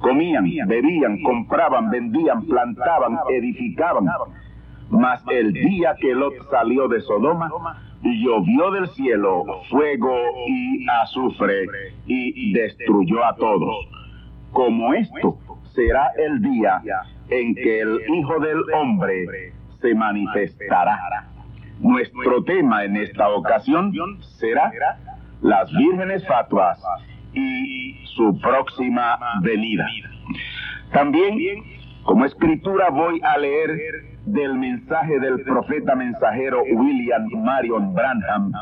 comían, 0.00 0.44
bebían, 0.66 1.22
compraban, 1.22 1.90
vendían, 1.90 2.44
plantaban, 2.46 3.18
edificaban. 3.30 4.06
Mas 4.90 5.22
el 5.30 5.52
día 5.52 5.94
que 6.00 6.14
Lot 6.14 6.34
salió 6.50 6.88
de 6.88 7.00
Sodoma, 7.00 7.50
llovió 8.02 8.70
del 8.70 8.88
cielo 8.88 9.44
fuego 9.70 10.14
y 10.46 10.86
azufre 11.02 11.66
y 12.06 12.52
destruyó 12.52 13.24
a 13.24 13.34
todos. 13.36 13.76
Como 14.52 14.94
esto 14.94 15.38
será 15.74 16.12
el 16.16 16.40
día 16.42 16.80
en 17.28 17.54
que 17.54 17.80
el 17.80 18.00
Hijo 18.14 18.38
del 18.40 18.62
Hombre 18.74 19.52
se 19.80 19.94
manifestará. 19.94 21.28
Nuestro 21.80 22.44
tema 22.44 22.84
en 22.84 22.96
esta 22.96 23.28
ocasión 23.30 23.92
será 24.38 24.70
las 25.42 25.70
vírgenes 25.72 26.26
fatuas 26.26 26.80
y 27.34 28.06
su 28.14 28.38
próxima 28.40 29.18
venida. 29.42 29.86
También, 30.92 31.38
como 32.04 32.24
escritura, 32.24 32.88
voy 32.90 33.20
a 33.22 33.36
leer 33.38 34.14
del 34.26 34.54
mensaje 34.54 35.18
del 35.20 35.42
profeta 35.42 35.94
mensajero 35.94 36.62
William 36.62 37.26
Marion 37.42 37.94
Branham, 37.94 38.52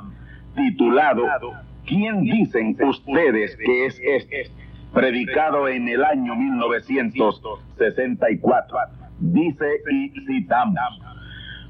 titulado 0.57 1.25
¿Quién 1.87 2.23
dicen 2.23 2.77
ustedes 2.81 3.57
que 3.57 3.87
es 3.87 4.01
este? 4.01 4.51
Predicado 4.93 5.69
en 5.69 5.89
el 5.89 6.05
año 6.05 6.37
1964. 6.37 8.79
Dice 9.19 9.67
y 9.91 10.11
citamos. 10.27 11.01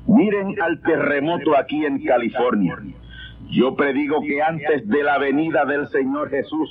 Miren 0.07 0.61
al 0.61 0.83
terremoto 0.83 1.57
aquí 1.57 1.87
en 1.87 2.05
California 2.05 2.77
yo 3.51 3.75
predigo 3.75 4.21
que 4.23 4.43
antes 4.43 4.89
de 4.89 5.03
la 5.03 5.19
venida 5.19 5.65
del 5.65 5.89
Señor 5.89 6.31
Jesús, 6.31 6.71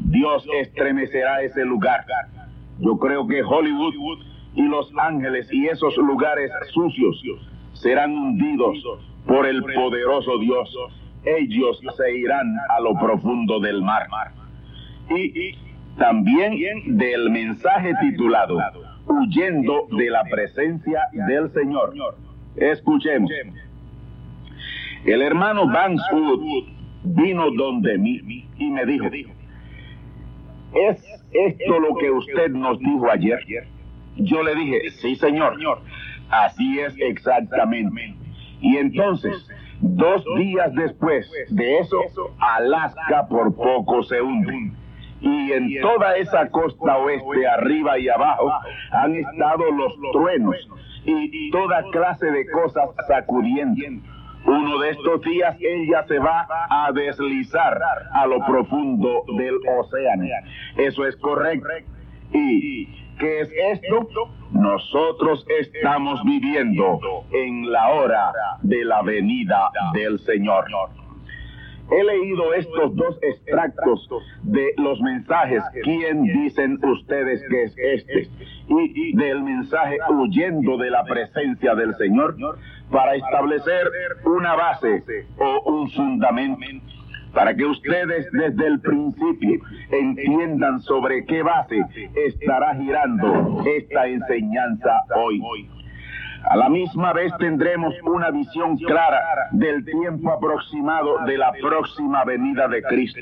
Dios 0.00 0.46
estremecerá 0.60 1.42
ese 1.42 1.64
lugar. 1.64 2.04
Yo 2.78 2.98
creo 2.98 3.26
que 3.26 3.42
Hollywood 3.42 4.18
y 4.54 4.62
Los 4.62 4.92
Ángeles 4.98 5.48
y 5.52 5.66
esos 5.66 5.96
lugares 5.96 6.50
sucios 6.72 7.22
serán 7.74 8.12
hundidos 8.12 8.76
por 9.26 9.46
el 9.46 9.62
poderoso 9.62 10.38
Dios. 10.38 10.76
Ellos 11.24 11.80
se 11.96 12.16
irán 12.18 12.56
a 12.76 12.80
lo 12.80 12.94
profundo 12.94 13.60
del 13.60 13.82
mar. 13.82 14.08
Y 15.10 15.54
también 15.98 16.58
del 16.98 17.30
mensaje 17.30 17.92
titulado 18.00 18.58
Huyendo 19.06 19.86
de 19.96 20.10
la 20.10 20.24
presencia 20.24 21.00
del 21.26 21.52
Señor. 21.52 21.94
Escuchemos. 22.56 23.30
El 25.04 25.20
hermano 25.20 25.66
Vance 25.66 26.04
Wood 26.14 26.64
vino 27.02 27.50
donde 27.50 27.98
mí 27.98 28.46
y 28.56 28.70
me 28.70 28.86
dijo, 28.86 29.06
¿es 30.74 31.24
esto 31.32 31.80
lo 31.80 31.96
que 31.96 32.10
usted 32.10 32.50
nos 32.50 32.78
dijo 32.78 33.10
ayer? 33.10 33.66
Yo 34.16 34.42
le 34.44 34.54
dije, 34.54 34.90
sí 34.90 35.16
señor, 35.16 35.56
así 36.30 36.78
es 36.78 36.94
exactamente. 36.98 38.14
Y 38.60 38.76
entonces, 38.76 39.48
dos 39.80 40.24
días 40.38 40.72
después 40.74 41.28
de 41.50 41.78
eso, 41.78 41.98
Alaska 42.38 43.26
por 43.28 43.56
poco 43.56 44.04
se 44.04 44.22
hunde. 44.22 44.72
Y 45.20 45.52
en 45.52 45.80
toda 45.80 46.16
esa 46.16 46.48
costa 46.48 46.98
oeste, 46.98 47.46
arriba 47.46 47.98
y 47.98 48.08
abajo, 48.08 48.52
han 48.92 49.16
estado 49.16 49.70
los 49.72 49.94
truenos 50.12 50.68
y 51.04 51.50
toda 51.50 51.82
clase 51.90 52.26
de 52.26 52.48
cosas 52.50 52.90
sacudiendo 53.08 53.82
uno 54.44 54.78
de 54.78 54.90
estos 54.90 55.20
días 55.22 55.56
ella 55.60 56.04
se 56.06 56.18
va 56.18 56.46
a 56.68 56.90
deslizar 56.92 57.78
a 58.12 58.26
lo 58.26 58.44
profundo 58.44 59.24
del 59.36 59.56
océano. 59.78 60.24
Eso 60.76 61.06
es 61.06 61.16
correcto. 61.16 61.68
¿Y 62.32 62.86
qué 63.18 63.40
es 63.40 63.50
esto? 63.72 64.08
Nosotros 64.52 65.46
estamos 65.60 66.22
viviendo 66.24 66.98
en 67.32 67.70
la 67.70 67.88
hora 67.90 68.32
de 68.62 68.84
la 68.84 69.02
venida 69.02 69.70
del 69.94 70.18
Señor. 70.20 70.66
He 71.90 72.04
leído 72.04 72.54
estos 72.54 72.94
dos 72.96 73.18
extractos 73.22 74.08
de 74.42 74.72
los 74.78 75.00
mensajes, 75.00 75.62
¿quién 75.82 76.22
dicen 76.22 76.78
ustedes 76.84 77.42
que 77.48 77.64
es 77.64 77.76
este? 77.76 78.30
Y 78.68 79.14
del 79.16 79.42
mensaje 79.42 79.98
huyendo 80.08 80.78
de 80.78 80.90
la 80.90 81.04
presencia 81.04 81.74
del 81.74 81.94
Señor 81.96 82.36
para 82.90 83.14
establecer 83.14 83.90
una 84.24 84.54
base 84.54 85.02
o 85.38 85.70
un 85.70 85.90
fundamento 85.90 86.76
para 87.32 87.54
que 87.54 87.64
ustedes 87.64 88.26
desde 88.32 88.66
el 88.66 88.80
principio 88.80 89.60
entiendan 89.90 90.80
sobre 90.82 91.24
qué 91.24 91.42
base 91.42 91.80
estará 92.14 92.74
girando 92.74 93.62
esta 93.66 94.06
enseñanza 94.06 95.02
hoy. 95.16 95.42
A 96.44 96.56
la 96.56 96.68
misma 96.68 97.12
vez 97.12 97.32
tendremos 97.38 97.94
una 98.02 98.30
visión 98.30 98.76
clara 98.76 99.20
del 99.52 99.84
tiempo 99.84 100.32
aproximado 100.32 101.18
de 101.24 101.38
la 101.38 101.52
próxima 101.52 102.24
venida 102.24 102.68
de 102.68 102.82
Cristo. 102.82 103.20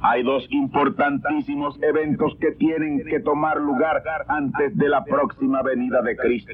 hay 0.00 0.22
dos 0.22 0.46
importantísimos 0.50 1.76
eventos 1.82 2.36
que 2.40 2.52
tienen 2.52 3.04
que 3.04 3.20
tomar 3.20 3.60
lugar 3.60 4.02
antes 4.28 4.76
de 4.76 4.88
la 4.88 5.04
próxima 5.04 5.62
venida 5.62 6.02
de 6.02 6.16
Cristo. 6.16 6.52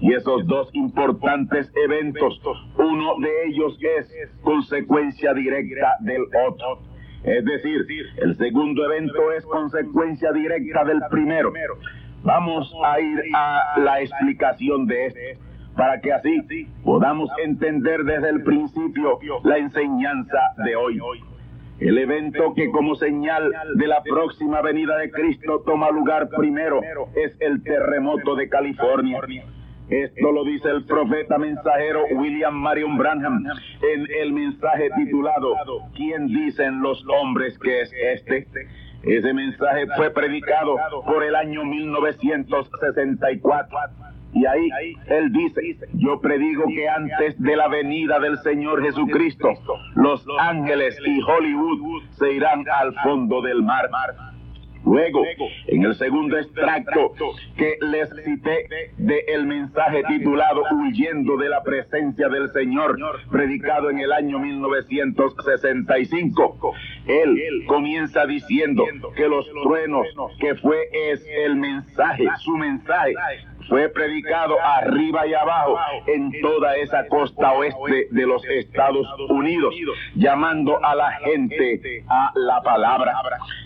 Y 0.00 0.12
esos 0.12 0.46
dos 0.46 0.68
importantes 0.74 1.72
eventos, 1.76 2.40
uno 2.76 3.14
de 3.20 3.46
ellos 3.46 3.78
es 3.80 4.30
consecuencia 4.42 5.32
directa 5.32 5.96
del 6.00 6.22
otro. 6.46 6.82
Es 7.22 7.44
decir, 7.44 7.86
el 8.18 8.36
segundo 8.36 8.84
evento 8.84 9.32
es 9.32 9.44
consecuencia 9.46 10.32
directa 10.32 10.84
del 10.84 11.00
primero. 11.10 11.52
Vamos 12.24 12.74
a 12.82 13.00
ir 13.00 13.20
a 13.34 13.74
la 13.78 14.00
explicación 14.00 14.86
de 14.86 15.06
este 15.06 15.38
para 15.76 16.00
que 16.00 16.10
así 16.10 16.66
podamos 16.82 17.28
entender 17.42 18.02
desde 18.04 18.30
el 18.30 18.42
principio 18.42 19.18
la 19.44 19.58
enseñanza 19.58 20.38
de 20.64 20.74
hoy. 20.74 20.98
El 21.80 21.98
evento 21.98 22.54
que 22.54 22.70
como 22.70 22.94
señal 22.94 23.52
de 23.74 23.86
la 23.86 24.02
próxima 24.02 24.62
venida 24.62 24.96
de 24.96 25.10
Cristo 25.10 25.62
toma 25.66 25.90
lugar 25.90 26.30
primero 26.30 26.80
es 27.14 27.36
el 27.40 27.62
terremoto 27.62 28.36
de 28.36 28.48
California. 28.48 29.20
Esto 29.90 30.32
lo 30.32 30.44
dice 30.44 30.70
el 30.70 30.84
profeta 30.84 31.36
mensajero 31.36 32.04
William 32.12 32.54
Marion 32.54 32.96
Branham 32.96 33.44
en 33.82 34.06
el 34.22 34.32
mensaje 34.32 34.88
titulado 34.96 35.56
¿Quién 35.94 36.28
dicen 36.28 36.80
los 36.80 37.04
hombres 37.06 37.58
que 37.58 37.82
es 37.82 37.92
este? 37.92 38.66
Ese 39.06 39.32
mensaje 39.34 39.86
fue 39.96 40.10
predicado 40.10 40.76
por 41.06 41.24
el 41.24 41.34
año 41.34 41.64
1964 41.64 43.78
y 44.32 44.46
ahí 44.46 44.68
él 45.06 45.32
dice, 45.32 45.60
yo 45.92 46.20
predigo 46.20 46.64
que 46.66 46.88
antes 46.88 47.40
de 47.40 47.56
la 47.56 47.68
venida 47.68 48.18
del 48.18 48.36
Señor 48.38 48.82
Jesucristo, 48.82 49.50
los 49.94 50.26
ángeles 50.40 50.98
y 51.06 51.20
Hollywood 51.22 52.02
se 52.18 52.32
irán 52.32 52.64
al 52.68 52.92
fondo 53.02 53.42
del 53.42 53.62
mar. 53.62 53.88
Luego, 54.84 55.22
en 55.66 55.84
el 55.84 55.94
segundo 55.94 56.38
extracto 56.38 57.12
que 57.56 57.76
les 57.80 58.10
cité 58.24 58.66
de 58.98 59.24
el 59.28 59.46
mensaje 59.46 60.02
titulado 60.08 60.64
Huyendo 60.72 61.36
de 61.36 61.48
la 61.48 61.62
presencia 61.62 62.28
del 62.28 62.50
Señor, 62.52 62.98
predicado 63.30 63.90
en 63.90 64.00
el 64.00 64.10
año 64.12 64.38
1965, 64.38 66.74
él 67.06 67.64
comienza 67.66 68.26
diciendo 68.26 68.84
que 69.16 69.28
los 69.28 69.46
truenos, 69.62 70.06
que 70.38 70.54
fue 70.56 70.88
es 71.10 71.24
el 71.44 71.56
mensaje, 71.56 72.26
su 72.38 72.56
mensaje, 72.56 73.14
fue 73.68 73.88
predicado 73.88 74.56
arriba 74.62 75.26
y 75.26 75.34
abajo 75.34 75.78
en 76.06 76.30
toda 76.40 76.76
esa 76.76 77.06
costa 77.08 77.52
oeste 77.52 78.08
de 78.10 78.26
los 78.26 78.44
Estados 78.44 79.06
Unidos, 79.28 79.74
llamando 80.14 80.84
a 80.84 80.94
la 80.94 81.12
gente 81.24 82.04
a 82.08 82.32
la 82.34 82.60
palabra. 82.62 83.14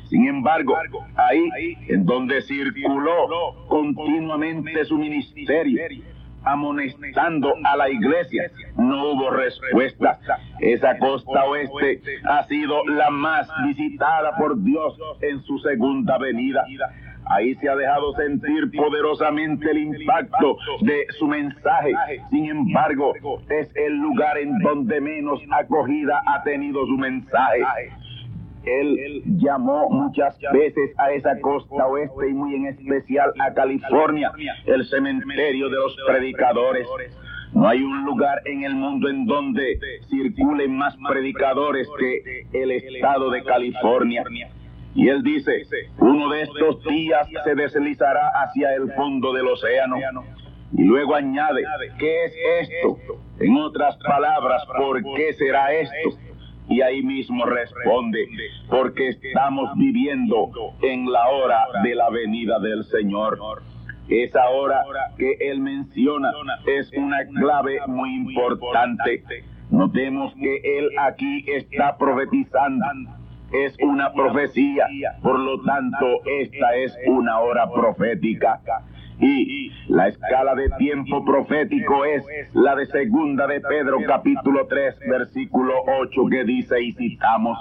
Sin 0.09 0.27
embargo, 0.27 0.77
ahí 1.17 1.77
en 1.89 2.05
donde 2.05 2.41
circuló 2.43 3.55
continuamente 3.69 4.85
su 4.85 4.97
ministerio, 4.97 5.83
amonestando 6.45 7.55
a 7.65 7.77
la 7.77 7.91
iglesia, 7.91 8.51
no 8.77 9.11
hubo 9.11 9.31
respuesta. 9.31 10.19
Esa 10.61 10.97
costa 10.99 11.45
oeste 11.45 12.01
ha 12.25 12.45
sido 12.45 12.85
la 12.87 13.11
más 13.11 13.49
visitada 13.67 14.37
por 14.37 14.63
Dios 14.63 14.97
en 15.21 15.43
su 15.43 15.59
segunda 15.59 16.17
venida. 16.19 16.65
Ahí 17.31 17.55
se 17.57 17.69
ha 17.69 17.77
dejado 17.77 18.15
sentir 18.15 18.71
poderosamente 18.77 19.71
el 19.71 19.79
impacto 19.79 20.57
de 20.81 21.07
su 21.19 21.27
mensaje. 21.27 21.93
Sin 22.31 22.47
embargo, 22.47 23.13
es 23.51 23.69
el 23.77 23.97
lugar 23.97 24.39
en 24.39 24.59
donde 24.61 25.01
menos 25.01 25.41
acogida 25.51 26.23
ha 26.27 26.43
tenido 26.43 26.87
su 26.87 26.97
mensaje. 26.97 27.63
Él 28.65 29.23
llamó 29.39 29.89
muchas 29.89 30.39
veces 30.53 30.91
a 30.99 31.13
esa 31.13 31.39
costa 31.41 31.87
oeste 31.87 32.29
y 32.29 32.35
muy 32.35 32.55
en 32.55 32.67
especial 32.67 33.33
a 33.39 33.53
California, 33.53 34.33
el 34.67 34.87
cementerio 34.87 35.69
de 35.69 35.77
los 35.77 35.97
predicadores. 36.07 36.87
No 37.55 37.67
hay 37.67 37.83
un 37.83 38.05
lugar 38.05 38.43
en 38.45 38.65
el 38.65 38.75
mundo 38.75 39.09
en 39.09 39.25
donde 39.25 39.81
circulen 40.11 40.77
más 40.77 40.95
predicadores 41.09 41.89
que 41.99 42.47
el 42.53 42.71
estado 42.73 43.31
de 43.31 43.43
California. 43.43 44.25
Y 44.99 45.09
él 45.09 45.23
dice, 45.23 45.63
uno 45.99 46.29
de 46.31 46.43
estos 46.43 46.83
días 46.83 47.29
se 47.45 47.55
deslizará 47.55 48.33
hacia 48.43 48.75
el 48.75 48.93
fondo 48.95 49.33
del 49.33 49.47
océano. 49.47 49.97
Y 50.73 50.83
luego 50.83 51.15
añade, 51.15 51.63
¿qué 52.01 52.25
es 52.25 52.35
esto? 52.63 52.99
En 53.39 53.57
otras 53.59 53.97
palabras, 53.99 54.61
¿por 54.77 55.01
qué 55.15 55.35
será 55.35 55.73
esto? 55.73 56.19
Y 56.69 56.81
ahí 56.81 57.01
mismo 57.05 57.47
responde, 57.47 58.27
porque 58.69 59.11
estamos 59.11 59.71
viviendo 59.77 60.51
en 60.83 61.13
la 61.13 61.29
hora 61.29 61.61
de 61.85 61.95
la 61.95 62.11
venida 62.11 62.59
del 62.59 62.83
Señor. 62.87 63.39
Esa 64.09 64.49
hora 64.49 64.83
que 65.17 65.37
él 65.49 65.61
menciona 65.61 66.33
es 66.67 66.91
una 66.97 67.25
clave 67.39 67.79
muy 67.87 68.17
importante. 68.17 69.45
Notemos 69.71 70.35
que 70.35 70.79
él 70.79 70.91
aquí 70.99 71.45
está 71.53 71.97
profetizando 71.97 72.85
es 73.53 73.77
una 73.81 74.13
profecía, 74.13 74.87
por 75.23 75.39
lo 75.39 75.61
tanto 75.63 76.07
esta 76.27 76.77
es 76.77 76.97
una 77.07 77.41
hora 77.41 77.71
profética. 77.71 78.61
Y 79.21 79.73
la 79.89 80.09
escala 80.09 80.55
de 80.55 80.71
tiempo 80.79 81.25
profético 81.25 82.05
es 82.05 82.25
la 82.55 82.77
de 82.77 82.87
segunda 82.87 83.49
de 83.49 83.61
Pedro 83.61 83.99
capítulo 84.07 84.67
3 84.69 85.01
versículo 85.11 85.75
8 86.03 86.23
que 86.31 86.45
dice 86.45 86.81
y 86.81 86.93
citamos. 86.93 87.59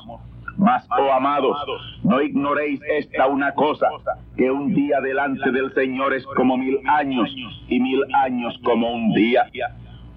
Mas, 0.58 0.88
oh 0.90 1.12
amados, 1.12 1.56
no 2.04 2.20
ignoréis 2.20 2.82
esta 2.90 3.28
una 3.28 3.54
cosa, 3.54 3.90
que 4.36 4.50
un 4.50 4.74
día 4.74 5.00
delante 5.02 5.52
del 5.52 5.72
Señor 5.74 6.16
es 6.16 6.26
como 6.36 6.58
mil 6.58 6.80
años 6.88 7.30
y 7.68 7.80
mil 7.80 8.04
años 8.16 8.60
como 8.64 8.92
un 8.92 9.14
día. 9.14 9.48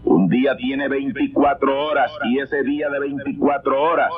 Un 0.04 0.28
día 0.28 0.56
tiene 0.56 0.88
24 0.88 1.86
horas 1.86 2.10
y 2.24 2.38
ese 2.38 2.62
día 2.62 2.88
de 2.88 3.00
24 3.00 3.82
horas 3.82 4.10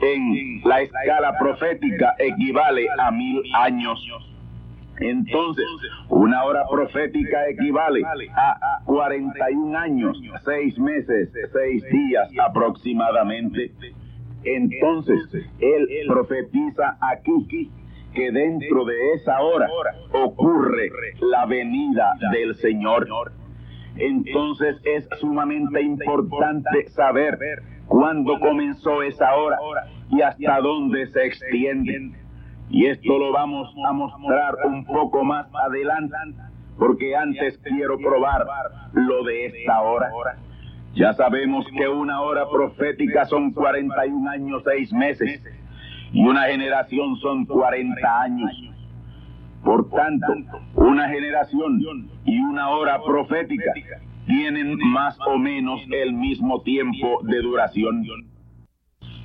en 0.00 0.60
la 0.64 0.82
escala 0.82 1.36
profética 1.38 2.14
equivale 2.18 2.86
a 2.98 3.10
mil 3.10 3.42
años. 3.54 4.00
Entonces, 5.00 5.66
una 6.08 6.44
hora 6.44 6.64
profética 6.70 7.48
equivale 7.48 8.02
a 8.36 8.80
41 8.84 9.76
años, 9.76 10.20
6 10.44 10.78
meses, 10.78 11.30
6 11.52 11.84
días 11.90 12.28
aproximadamente. 12.40 13.72
Entonces, 14.44 15.18
él 15.58 15.88
profetiza 16.06 16.96
aquí 17.00 17.70
que 18.14 18.30
dentro 18.30 18.84
de 18.84 19.14
esa 19.14 19.40
hora 19.40 19.68
ocurre 20.12 20.90
la 21.20 21.46
venida 21.46 22.14
del 22.32 22.54
Señor. 22.56 23.08
Entonces 23.96 24.76
es 24.84 25.08
sumamente 25.20 25.80
importante 25.82 26.88
saber 26.90 27.38
cuándo 27.86 28.38
comenzó 28.40 29.02
esa 29.02 29.34
hora 29.34 29.58
y 30.10 30.20
hasta 30.20 30.60
dónde 30.60 31.06
se 31.06 31.26
extiende. 31.26 32.12
Y 32.70 32.86
esto 32.86 33.18
lo 33.18 33.32
vamos 33.32 33.72
a 33.86 33.92
mostrar 33.92 34.56
un 34.64 34.84
poco 34.84 35.22
más 35.22 35.46
adelante, 35.54 36.16
porque 36.78 37.14
antes 37.14 37.58
quiero 37.58 37.98
probar 37.98 38.46
lo 38.94 39.22
de 39.24 39.46
esta 39.46 39.80
hora. 39.82 40.10
Ya 40.94 41.12
sabemos 41.12 41.66
que 41.76 41.88
una 41.88 42.20
hora 42.20 42.48
profética 42.48 43.24
son 43.26 43.52
41 43.52 44.30
años, 44.30 44.62
6 44.64 44.92
meses, 44.92 45.42
y 46.12 46.24
una 46.24 46.44
generación 46.44 47.16
son 47.16 47.44
40 47.44 48.20
años. 48.20 48.50
Por 49.64 49.88
tanto, 49.90 50.26
una 50.74 51.08
generación 51.08 51.80
y 52.26 52.38
una 52.38 52.68
hora 52.68 53.02
profética 53.02 53.72
tienen 54.26 54.76
más 54.76 55.16
o 55.26 55.38
menos 55.38 55.80
el 55.90 56.12
mismo 56.12 56.60
tiempo 56.62 57.20
de 57.22 57.40
duración. 57.40 58.04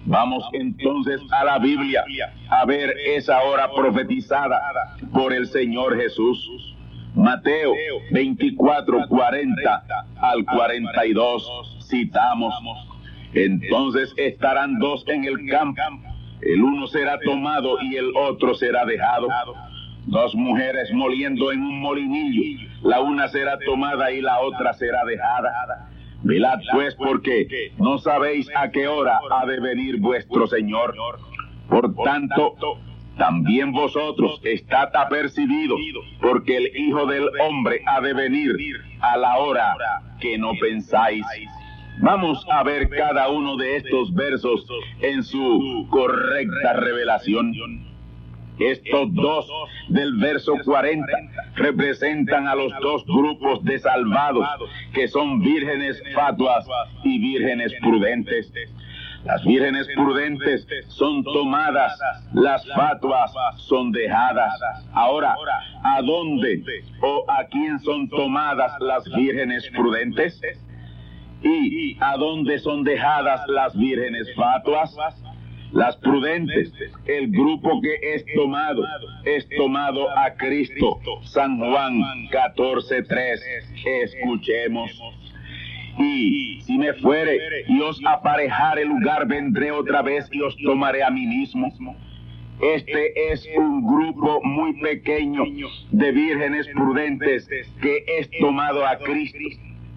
Vamos 0.06 0.44
entonces 0.54 1.22
a 1.32 1.44
la 1.44 1.60
Biblia 1.60 2.04
a 2.50 2.66
ver 2.66 2.96
esa 3.06 3.42
hora 3.44 3.70
profetizada 3.76 4.62
por 5.14 5.34
el 5.34 5.46
Señor 5.48 5.98
Jesús. 5.98 6.76
Mateo 7.16 7.74
24, 8.12 9.08
40 9.10 9.84
al 10.22 10.46
42 10.46 11.86
citamos. 11.90 12.54
Entonces 13.34 14.14
estarán 14.16 14.80
dos 14.80 15.04
en 15.08 15.26
el 15.26 15.48
campo, 15.50 15.82
el 16.42 16.64
uno 16.64 16.88
será 16.88 17.20
tomado 17.20 17.78
y 17.82 17.98
el 17.98 18.16
otro 18.16 18.56
será 18.56 18.86
dejado 18.86 19.28
dos 20.06 20.36
mujeres 20.36 20.92
moliendo 20.94 21.52
en 21.52 21.62
un 21.62 21.82
molinillo, 21.82 22.70
la 22.84 23.02
una 23.02 23.28
será 23.28 23.58
tomada 23.66 24.12
y 24.12 24.22
la 24.22 24.40
otra 24.40 24.74
será 24.74 25.04
dejada. 25.06 25.90
Velad 26.24 26.60
pues 26.74 26.96
porque 26.96 27.72
no 27.78 27.98
sabéis 27.98 28.50
a 28.56 28.70
qué 28.72 28.88
hora 28.88 29.20
ha 29.32 29.46
de 29.46 29.60
venir 29.60 30.00
vuestro 30.00 30.48
Señor. 30.48 30.96
Por 31.70 31.94
tanto, 32.04 32.56
también 33.18 33.72
vosotros 33.72 34.42
estad 34.44 34.96
apercibidos, 34.96 35.80
porque 36.22 36.58
el 36.58 36.76
Hijo 36.76 37.06
del 37.06 37.30
Hombre 37.42 37.82
ha 37.86 38.02
de 38.02 38.14
venir 38.14 38.52
a 39.02 39.18
la 39.18 39.38
hora 39.38 39.76
que 40.20 40.38
no 40.38 40.52
pensáis. 40.60 41.26
Vamos 42.02 42.46
a 42.50 42.64
ver 42.64 42.90
cada 42.90 43.30
uno 43.30 43.58
de 43.58 43.76
estos 43.76 44.14
versos 44.14 44.66
en 45.02 45.22
su 45.22 45.86
correcta 45.90 46.74
revelación. 46.74 47.54
Estos 48.60 49.14
dos 49.14 49.50
del 49.88 50.18
verso 50.18 50.54
40 50.66 51.08
representan 51.56 52.48
a 52.48 52.56
los 52.56 52.74
dos 52.82 53.06
grupos 53.06 53.64
de 53.64 53.80
salvados, 53.80 54.48
que 54.94 55.08
son 55.08 55.42
vírgenes 55.42 56.02
fatuas 56.14 56.66
y 57.04 57.20
vírgenes 57.20 57.74
prudentes. 57.82 58.52
Las 59.24 59.44
vírgenes 59.44 59.88
prudentes 59.96 60.66
son 60.88 61.24
tomadas, 61.24 62.00
las 62.34 62.66
fatuas 62.74 63.32
son 63.58 63.92
dejadas. 63.92 64.54
Ahora, 64.94 65.36
¿a 65.84 66.02
dónde 66.02 66.64
o 67.02 67.26
a 67.30 67.46
quién 67.46 67.80
son 67.80 68.08
tomadas 68.10 68.72
las 68.80 69.04
vírgenes 69.16 69.70
prudentes? 69.76 70.42
¿Y 71.44 71.98
a 72.02 72.18
dónde 72.18 72.60
son 72.60 72.84
dejadas 72.84 73.42
las 73.48 73.78
vírgenes 73.78 74.28
fatuas? 74.36 74.96
Las 75.72 75.96
prudentes, 75.98 76.74
el 77.06 77.30
grupo 77.30 77.80
que 77.82 78.16
es 78.16 78.26
tomado, 78.34 78.84
es 79.24 79.48
tomado 79.56 80.10
a 80.18 80.34
Cristo. 80.34 81.00
San 81.26 81.60
Juan 81.60 82.02
14:3. 82.32 83.40
Escuchemos. 84.04 84.90
Y 86.00 86.62
si 86.62 86.78
me 86.78 86.94
fuere 86.94 87.38
y 87.68 87.82
os 87.82 88.02
aparejare 88.04 88.84
lugar, 88.86 89.28
vendré 89.28 89.72
otra 89.72 90.02
vez 90.02 90.28
y 90.32 90.42
os 90.42 90.56
tomaré 90.58 91.04
a 91.04 91.12
mí 91.12 91.28
mismo. 91.28 91.96
Este 92.62 93.32
es 93.32 93.48
un 93.56 93.86
grupo 93.86 94.42
muy 94.44 94.74
pequeño 94.82 95.44
de 95.92 96.12
vírgenes 96.12 96.68
prudentes 96.74 97.48
que 97.82 98.04
es 98.18 98.30
tomado 98.40 98.88
a 98.88 98.98
Cristo, 98.98 99.38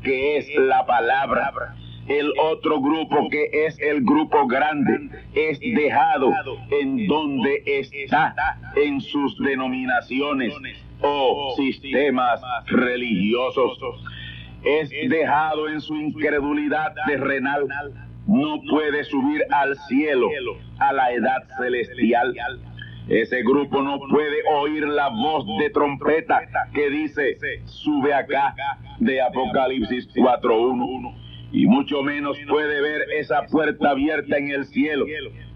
que 0.03 0.37
es 0.37 0.49
la 0.57 0.85
palabra 0.85 1.77
el 2.09 2.33
otro 2.39 2.81
grupo 2.81 3.29
que 3.31 3.67
es 3.67 3.79
el 3.81 4.03
grupo 4.03 4.47
grande 4.47 5.09
es 5.35 5.61
dejado 5.61 6.33
en 6.71 7.07
donde 7.07 7.63
está 7.67 8.35
en 8.77 9.01
sus 9.01 9.39
denominaciones 9.39 10.55
o 11.01 11.55
sistemas 11.57 12.41
religiosos. 12.67 13.79
Es 14.65 14.91
dejado 14.91 15.69
en 15.69 15.81
su 15.81 15.95
incredulidad 15.95 16.93
terrenal. 17.07 17.69
No 18.27 18.61
puede 18.71 19.05
subir 19.05 19.45
al 19.51 19.77
cielo, 19.89 20.29
a 20.79 20.93
la 20.93 21.13
edad 21.13 21.43
celestial. 21.59 22.35
Ese 23.09 23.43
grupo 23.43 23.83
no 23.83 23.99
puede 24.09 24.37
oír 24.55 24.87
la 24.87 25.09
voz 25.09 25.45
de 25.59 25.71
trompeta 25.71 26.41
que 26.73 26.89
dice, 26.89 27.37
sube 27.65 28.15
acá, 28.15 28.55
de 29.01 29.21
Apocalipsis 29.21 30.09
4.1 30.15 31.22
y 31.53 31.67
mucho 31.67 32.03
menos 32.03 32.37
puede 32.49 32.81
ver 32.81 33.03
esa 33.19 33.43
puerta 33.47 33.91
abierta 33.91 34.39
en 34.39 34.51
el 34.51 34.65
cielo. 34.67 35.05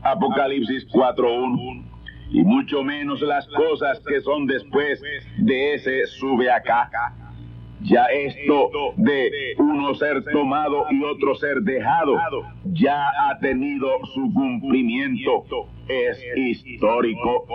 Apocalipsis 0.03 0.87
4.1. 0.89 1.85
Y 2.33 2.43
mucho 2.43 2.83
menos 2.83 3.21
las 3.23 3.47
cosas 3.49 4.01
que 4.07 4.21
son 4.21 4.47
después 4.47 5.01
de 5.39 5.75
ese 5.75 6.07
sube 6.07 6.51
acá. 6.51 6.91
Ya 7.83 8.07
esto 8.07 8.71
de 8.97 9.55
uno 9.59 9.95
ser 9.95 10.25
tomado 10.33 10.87
y 10.91 11.03
otro 11.05 11.35
ser 11.37 11.61
dejado 11.61 12.17
ya 12.65 13.09
ha 13.29 13.39
tenido 13.39 13.89
su 14.15 14.33
cumplimiento. 14.33 15.45
Es 15.89 16.21
histórico. 16.37 17.47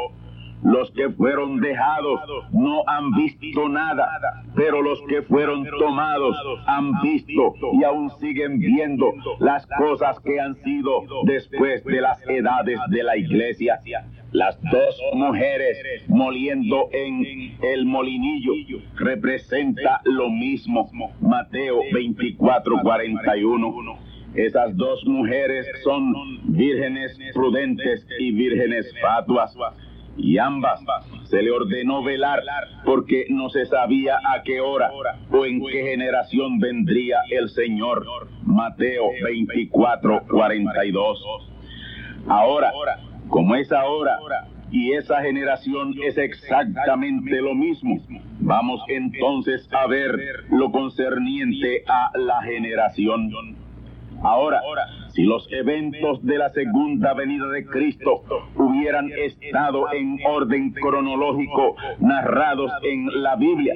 Los 0.63 0.91
que 0.91 1.09
fueron 1.09 1.59
dejados 1.59 2.19
no 2.51 2.83
han 2.87 3.11
visto 3.11 3.67
nada, 3.67 4.07
pero 4.55 4.81
los 4.81 5.01
que 5.07 5.23
fueron 5.23 5.65
tomados 5.79 6.35
han 6.67 7.01
visto 7.01 7.53
y 7.73 7.83
aún 7.83 8.11
siguen 8.19 8.59
viendo 8.59 9.11
las 9.39 9.65
cosas 9.77 10.19
que 10.19 10.39
han 10.39 10.55
sido 10.63 11.03
después 11.23 11.83
de 11.83 12.01
las 12.01 12.21
edades 12.29 12.79
de 12.89 13.03
la 13.03 13.17
iglesia. 13.17 13.79
Las 14.31 14.57
dos 14.61 15.01
mujeres 15.13 15.77
moliendo 16.07 16.89
en 16.93 17.57
el 17.63 17.85
molinillo 17.85 18.53
representa 18.95 20.01
lo 20.05 20.29
mismo. 20.29 20.89
Mateo 21.21 21.79
24, 21.91 22.81
41. 22.81 23.97
Esas 24.35 24.77
dos 24.77 25.05
mujeres 25.05 25.67
son 25.83 26.13
vírgenes 26.43 27.17
prudentes 27.33 28.07
y 28.19 28.31
vírgenes 28.31 28.93
fatuas 29.01 29.53
y 30.21 30.37
ambas 30.37 30.79
se 31.25 31.41
le 31.41 31.51
ordenó 31.51 32.03
velar 32.03 32.41
porque 32.85 33.25
no 33.29 33.49
se 33.49 33.65
sabía 33.65 34.17
a 34.17 34.43
qué 34.43 34.59
hora 34.59 34.91
o 35.31 35.45
en 35.45 35.65
qué 35.65 35.83
generación 35.83 36.59
vendría 36.59 37.17
el 37.29 37.49
Señor. 37.49 38.05
Mateo 38.43 39.09
24, 39.23 40.23
42. 40.29 41.19
Ahora, 42.27 42.71
como 43.29 43.55
es 43.55 43.71
ahora 43.71 44.19
y 44.71 44.93
esa 44.93 45.21
generación 45.21 45.95
es 46.03 46.17
exactamente 46.17 47.41
lo 47.41 47.53
mismo, 47.53 47.99
vamos 48.39 48.81
entonces 48.87 49.67
a 49.73 49.87
ver 49.87 50.45
lo 50.49 50.71
concerniente 50.71 51.83
a 51.87 52.11
la 52.17 52.41
generación. 52.43 53.31
Ahora, 54.23 54.61
si 55.13 55.23
los 55.23 55.47
eventos 55.51 56.23
de 56.25 56.37
la 56.37 56.49
segunda 56.51 57.13
venida 57.13 57.47
de 57.47 57.65
Cristo 57.65 58.23
hubieran 58.55 59.11
estado 59.11 59.91
en 59.93 60.19
orden 60.25 60.71
cronológico 60.71 61.75
narrados 61.99 62.71
en 62.83 63.21
la 63.21 63.35
Biblia, 63.35 63.75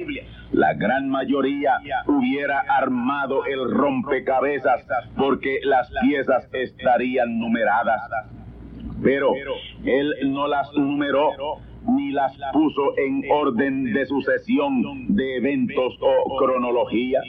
la 0.52 0.74
gran 0.74 1.08
mayoría 1.08 1.78
hubiera 2.06 2.60
armado 2.60 3.44
el 3.44 3.70
rompecabezas 3.70 4.86
porque 5.16 5.60
las 5.62 5.90
piezas 6.02 6.48
estarían 6.52 7.38
numeradas. 7.38 8.00
Pero 9.02 9.32
él 9.84 10.14
no 10.32 10.48
las 10.48 10.72
numeró 10.72 11.30
ni 11.88 12.10
las 12.12 12.32
puso 12.52 12.98
en 12.98 13.22
orden 13.30 13.92
de 13.92 14.06
sucesión 14.06 15.14
de 15.14 15.36
eventos 15.36 15.98
o 16.00 16.36
cronología 16.36 17.20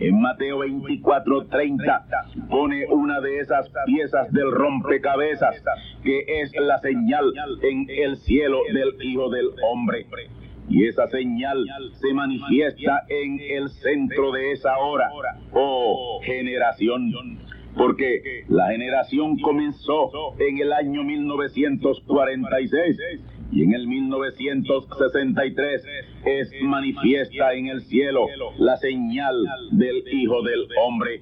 en 0.00 0.20
Mateo 0.20 0.58
24, 0.60 1.46
30 1.46 2.06
pone 2.48 2.86
una 2.86 3.20
de 3.20 3.38
esas 3.38 3.70
piezas 3.86 4.32
del 4.32 4.50
rompecabezas 4.50 5.62
que 6.02 6.24
es 6.40 6.52
la 6.58 6.78
señal 6.80 7.32
en 7.62 7.86
el 7.88 8.16
cielo 8.16 8.60
del 8.72 8.94
Hijo 9.02 9.28
del 9.30 9.50
Hombre. 9.62 10.06
Y 10.68 10.86
esa 10.86 11.06
señal 11.08 11.66
se 12.00 12.14
manifiesta 12.14 13.04
en 13.08 13.40
el 13.40 13.68
centro 13.70 14.32
de 14.32 14.52
esa 14.52 14.78
hora 14.78 15.10
o 15.52 16.20
generación 16.24 17.12
porque 17.76 18.44
la 18.48 18.68
generación 18.68 19.38
comenzó 19.38 20.10
en 20.38 20.58
el 20.58 20.72
año 20.72 21.04
1946 21.04 22.96
y 23.52 23.64
en 23.64 23.74
el 23.74 23.86
1963 23.86 25.84
es 26.24 26.52
manifiesta 26.62 27.52
en 27.54 27.66
el 27.68 27.82
cielo 27.82 28.26
la 28.58 28.76
señal 28.76 29.34
del 29.72 30.04
Hijo 30.12 30.42
del 30.42 30.68
Hombre. 30.82 31.20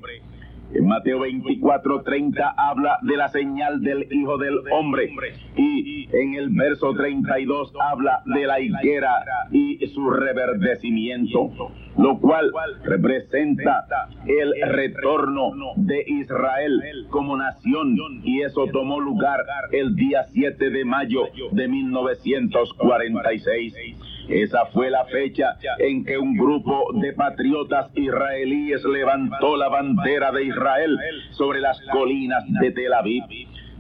En 0.75 0.87
Mateo 0.87 1.21
24, 1.21 2.03
30 2.03 2.55
habla 2.57 2.99
de 3.01 3.17
la 3.17 3.29
señal 3.29 3.81
del 3.81 4.07
Hijo 4.13 4.37
del 4.37 4.59
Hombre. 4.71 5.11
Y 5.57 6.07
en 6.13 6.35
el 6.35 6.51
verso 6.51 6.93
32 6.93 7.73
habla 7.81 8.21
de 8.27 8.47
la 8.47 8.61
higuera 8.61 9.25
y 9.51 9.79
su 9.89 10.11
reverdecimiento, 10.11 11.51
lo 11.97 12.21
cual 12.21 12.53
representa 12.85 13.87
el 14.27 14.53
retorno 14.69 15.53
de 15.77 16.05
Israel 16.07 17.07
como 17.09 17.39
nación. 17.39 17.97
Y 18.23 18.43
eso 18.43 18.67
tomó 18.71 19.01
lugar 19.01 19.41
el 19.73 19.97
día 19.97 20.25
7 20.25 20.69
de 20.71 20.85
mayo 20.85 21.23
de 21.51 21.67
1946. 21.67 24.18
Esa 24.29 24.67
fue 24.67 24.91
la 24.91 25.05
fecha 25.07 25.57
en 25.79 26.05
que 26.05 26.19
un 26.19 26.37
grupo 26.37 26.93
de 26.95 27.13
patriotas 27.15 27.91
israelíes 27.95 28.85
levantó 28.85 29.57
la 29.57 29.69
bandera 29.69 30.31
de 30.33 30.45
Israel 30.45 30.99
sobre 31.31 31.61
las 31.61 31.81
colinas 31.93 32.45
de 32.61 32.71
Tel 32.73 32.93
Aviv 32.93 33.25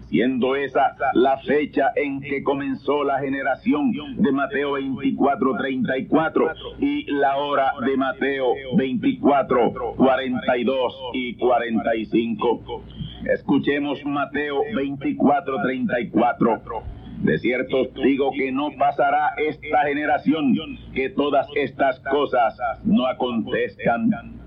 siendo 0.08 0.56
esa 0.56 0.96
la 1.12 1.38
fecha 1.38 1.92
en 1.94 2.20
que 2.20 2.42
comenzó 2.42 3.04
la 3.04 3.18
generación 3.18 3.92
de 4.16 4.32
Mateo 4.32 4.72
24, 4.72 5.56
34 5.56 6.52
y 6.80 7.10
la 7.12 7.36
hora 7.36 7.72
de 7.84 7.96
Mateo 7.96 8.54
24, 8.76 9.94
42 9.96 10.94
y 11.12 11.34
45. 11.36 12.82
Escuchemos 13.34 14.02
Mateo 14.06 14.62
24, 14.74 15.62
34. 15.62 16.97
De 17.22 17.38
cierto 17.38 17.88
digo 18.02 18.30
que 18.32 18.52
no 18.52 18.70
pasará 18.78 19.32
esta 19.36 19.82
generación 19.86 20.54
que 20.94 21.10
todas 21.10 21.46
estas 21.56 21.98
cosas 22.00 22.56
no 22.84 23.06
acontezcan. 23.06 24.38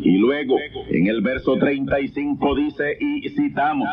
Y 0.00 0.18
luego 0.18 0.56
en 0.90 1.06
el 1.06 1.22
verso 1.22 1.56
35 1.56 2.54
dice 2.56 2.96
y 3.00 3.28
citamos, 3.30 3.88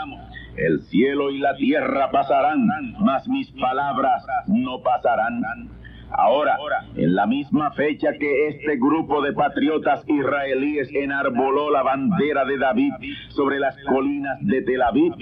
el 0.57 0.81
cielo 0.81 1.31
y 1.31 1.37
la 1.37 1.55
tierra 1.55 2.11
pasarán, 2.11 2.67
mas 2.99 3.27
mis 3.27 3.51
palabras 3.51 4.25
no 4.47 4.81
pasarán. 4.81 5.41
Ahora, 6.13 6.57
en 6.95 7.15
la 7.15 7.25
misma 7.25 7.71
fecha 7.71 8.09
que 8.19 8.47
este 8.47 8.77
grupo 8.77 9.21
de 9.21 9.33
patriotas 9.33 10.03
israelíes 10.07 10.89
enarboló 10.93 11.71
la 11.71 11.83
bandera 11.83 12.45
de 12.45 12.57
David 12.57 12.93
sobre 13.29 13.59
las 13.59 13.75
colinas 13.85 14.37
de 14.41 14.61
Tel 14.61 14.81
Aviv, 14.81 15.13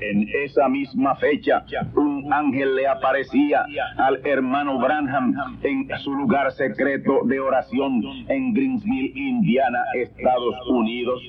en 0.00 0.28
esa 0.44 0.68
misma 0.68 1.14
fecha, 1.16 1.64
un 1.94 2.32
ángel 2.32 2.74
le 2.74 2.86
aparecía 2.86 3.64
al 3.96 4.20
hermano 4.24 4.78
Branham 4.78 5.58
en 5.62 5.88
su 6.00 6.12
lugar 6.12 6.50
secreto 6.52 7.20
de 7.24 7.40
oración 7.40 8.02
en 8.28 8.52
Greensville, 8.52 9.12
Indiana, 9.14 9.82
Estados 9.94 10.56
Unidos. 10.68 11.22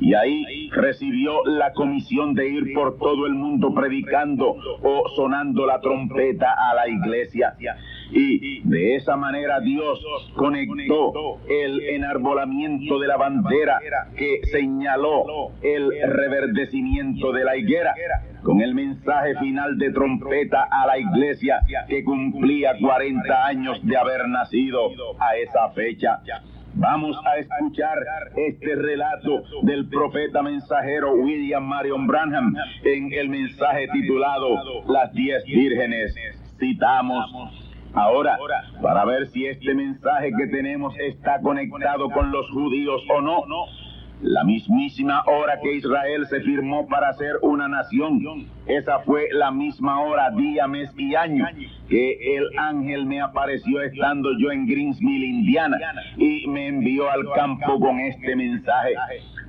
Y 0.00 0.14
ahí 0.14 0.70
recibió 0.70 1.44
la 1.44 1.72
comisión 1.72 2.34
de 2.34 2.48
ir 2.48 2.72
por 2.74 2.98
todo 2.98 3.26
el 3.26 3.34
mundo 3.34 3.74
predicando 3.74 4.54
o 4.82 5.08
sonando 5.16 5.66
la 5.66 5.80
trompeta 5.80 6.54
a 6.56 6.74
la 6.74 6.88
iglesia. 6.88 7.54
Y 8.10 8.60
de 8.68 8.96
esa 8.96 9.16
manera 9.16 9.60
Dios 9.60 10.00
conectó 10.34 11.38
el 11.48 11.80
enarbolamiento 11.80 12.98
de 12.98 13.06
la 13.06 13.16
bandera 13.16 13.80
que 14.16 14.40
señaló 14.50 15.52
el 15.62 15.90
reverdecimiento 16.08 17.32
de 17.32 17.44
la 17.44 17.56
higuera 17.56 17.94
con 18.42 18.60
el 18.62 18.74
mensaje 18.74 19.34
final 19.36 19.76
de 19.78 19.92
trompeta 19.92 20.68
a 20.70 20.86
la 20.86 20.98
iglesia 20.98 21.60
que 21.88 22.04
cumplía 22.04 22.76
40 22.80 23.46
años 23.46 23.78
de 23.82 23.96
haber 23.96 24.28
nacido 24.28 24.90
a 25.18 25.36
esa 25.36 25.70
fecha. 25.70 26.20
Vamos 26.74 27.16
a 27.26 27.38
escuchar 27.38 27.98
este 28.36 28.74
relato 28.76 29.42
del 29.62 29.88
profeta 29.88 30.42
mensajero 30.42 31.12
William 31.12 31.64
Marion 31.64 32.06
Branham 32.06 32.54
en 32.84 33.12
el 33.12 33.28
mensaje 33.28 33.88
titulado 33.92 34.84
Las 34.86 35.12
diez 35.12 35.44
vírgenes. 35.44 36.14
Citamos. 36.58 37.24
Ahora, 37.94 38.38
para 38.82 39.04
ver 39.06 39.26
si 39.28 39.46
este 39.46 39.74
mensaje 39.74 40.30
que 40.38 40.46
tenemos 40.48 40.94
está 40.98 41.40
conectado 41.40 42.10
con 42.10 42.30
los 42.30 42.48
judíos 42.50 43.02
o 43.10 43.20
no, 43.20 43.44
la 44.20 44.44
mismísima 44.44 45.22
hora 45.26 45.58
que 45.62 45.74
Israel 45.74 46.26
se 46.28 46.40
firmó 46.40 46.86
para 46.88 47.12
ser 47.14 47.36
una 47.42 47.68
nación. 47.68 48.20
Esa 48.66 49.00
fue 49.00 49.28
la 49.32 49.50
misma 49.50 50.00
hora, 50.00 50.30
día, 50.30 50.66
mes 50.66 50.90
y 50.96 51.14
año 51.14 51.46
que 51.88 52.36
el 52.36 52.46
ángel 52.58 53.06
me 53.06 53.20
apareció 53.20 53.80
estando 53.82 54.30
yo 54.38 54.50
en 54.50 54.66
Greensville, 54.66 55.26
Indiana, 55.26 55.78
y 56.16 56.46
me 56.46 56.66
envió 56.68 57.10
al 57.10 57.24
campo 57.34 57.80
con 57.80 57.98
este 58.00 58.36
mensaje. 58.36 58.94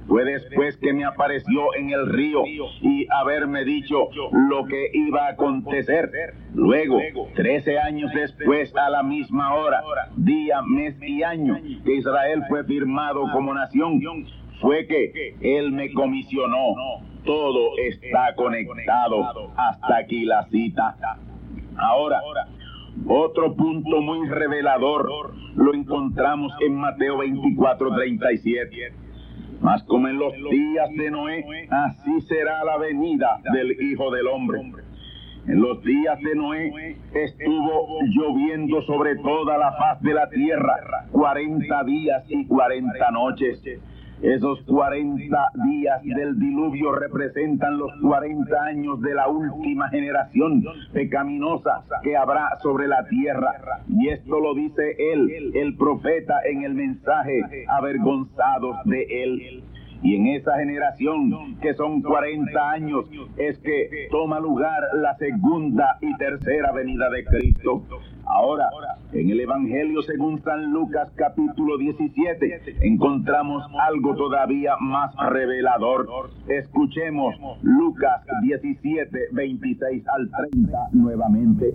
Fue 0.07 0.23
después 0.23 0.75
que 0.77 0.91
me 0.91 1.03
apareció 1.03 1.75
en 1.75 1.91
el 1.91 2.07
río 2.09 2.43
y 2.81 3.05
haberme 3.11 3.63
dicho 3.63 4.09
lo 4.31 4.65
que 4.65 4.89
iba 4.93 5.27
a 5.27 5.31
acontecer. 5.31 6.09
Luego, 6.55 6.99
trece 7.35 7.77
años 7.77 8.11
después, 8.13 8.75
a 8.75 8.89
la 8.89 9.03
misma 9.03 9.53
hora, 9.53 9.83
día, 10.15 10.61
mes 10.63 10.95
y 11.01 11.21
año, 11.21 11.59
que 11.85 11.95
Israel 11.95 12.43
fue 12.47 12.63
firmado 12.63 13.21
como 13.31 13.53
nación, 13.53 13.99
fue 14.59 14.87
que 14.87 15.35
Él 15.41 15.71
me 15.71 15.91
comisionó. 15.93 16.75
Todo 17.25 17.77
está 17.77 18.33
conectado. 18.35 19.51
Hasta 19.55 19.97
aquí 19.97 20.25
la 20.25 20.47
cita. 20.49 20.95
Ahora, 21.77 22.21
otro 23.07 23.55
punto 23.55 24.01
muy 24.01 24.27
revelador 24.27 25.33
lo 25.55 25.73
encontramos 25.73 26.53
en 26.61 26.75
Mateo 26.75 27.17
24, 27.17 27.95
37. 27.95 28.93
Mas 29.61 29.83
como 29.83 30.07
en 30.07 30.17
los 30.17 30.33
días 30.33 30.89
de 30.97 31.11
Noé, 31.11 31.45
así 31.69 32.21
será 32.21 32.63
la 32.63 32.77
venida 32.77 33.41
del 33.53 33.71
Hijo 33.81 34.09
del 34.11 34.27
Hombre. 34.27 34.61
En 35.47 35.61
los 35.61 35.83
días 35.83 36.19
de 36.21 36.35
Noé 36.35 36.97
estuvo 37.13 37.99
lloviendo 38.03 38.81
sobre 38.83 39.15
toda 39.17 39.57
la 39.57 39.71
faz 39.73 40.01
de 40.01 40.13
la 40.13 40.29
tierra 40.29 41.07
40 41.11 41.83
días 41.85 42.23
y 42.29 42.45
40 42.45 43.11
noches. 43.11 43.61
Esos 44.21 44.61
40 44.63 45.37
días 45.65 46.03
del 46.03 46.37
diluvio 46.37 46.91
representan 46.91 47.77
los 47.77 47.91
40 48.01 48.63
años 48.63 48.99
de 49.01 49.13
la 49.13 49.29
última 49.29 49.87
generación 49.89 50.61
pecaminosa 50.91 51.85
que 52.03 52.17
habrá 52.17 52.49
sobre 52.61 52.87
la 52.87 53.05
tierra. 53.07 53.79
Y 53.87 54.09
esto 54.09 54.41
lo 54.41 54.53
dice 54.55 54.95
él, 55.13 55.51
el 55.55 55.77
profeta, 55.77 56.35
en 56.51 56.63
el 56.63 56.73
mensaje, 56.73 57.65
avergonzados 57.69 58.75
de 58.83 59.23
él. 59.23 59.63
Y 60.01 60.15
en 60.15 60.27
esa 60.27 60.57
generación, 60.57 61.57
que 61.61 61.73
son 61.73 62.01
40 62.01 62.71
años, 62.71 63.05
es 63.37 63.59
que 63.59 64.07
toma 64.09 64.39
lugar 64.39 64.81
la 64.95 65.15
segunda 65.17 65.97
y 65.99 66.15
tercera 66.17 66.71
venida 66.71 67.09
de 67.09 67.25
Cristo. 67.25 67.83
Ahora, 68.25 68.69
en 69.11 69.29
el 69.29 69.39
Evangelio 69.41 70.01
según 70.03 70.41
San 70.43 70.71
Lucas 70.71 71.09
capítulo 71.15 71.77
17, 71.79 72.61
encontramos 72.81 73.65
algo 73.89 74.15
todavía 74.15 74.77
más 74.79 75.13
revelador. 75.31 76.29
Escuchemos 76.47 77.35
Lucas 77.63 78.21
17, 78.43 79.29
26 79.31 80.07
al 80.07 80.29
30 80.51 80.89
nuevamente. 80.93 81.73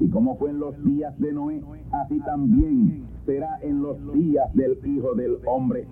Y 0.00 0.10
como 0.10 0.36
fue 0.36 0.50
en 0.50 0.58
los 0.58 0.84
días 0.84 1.18
de 1.18 1.32
Noé, 1.32 1.62
así 1.92 2.20
también 2.20 3.06
será 3.24 3.58
en 3.62 3.80
los 3.80 3.96
días 4.12 4.52
del 4.54 4.76
Hijo 4.84 5.14
del 5.14 5.38
Hombre 5.46 5.86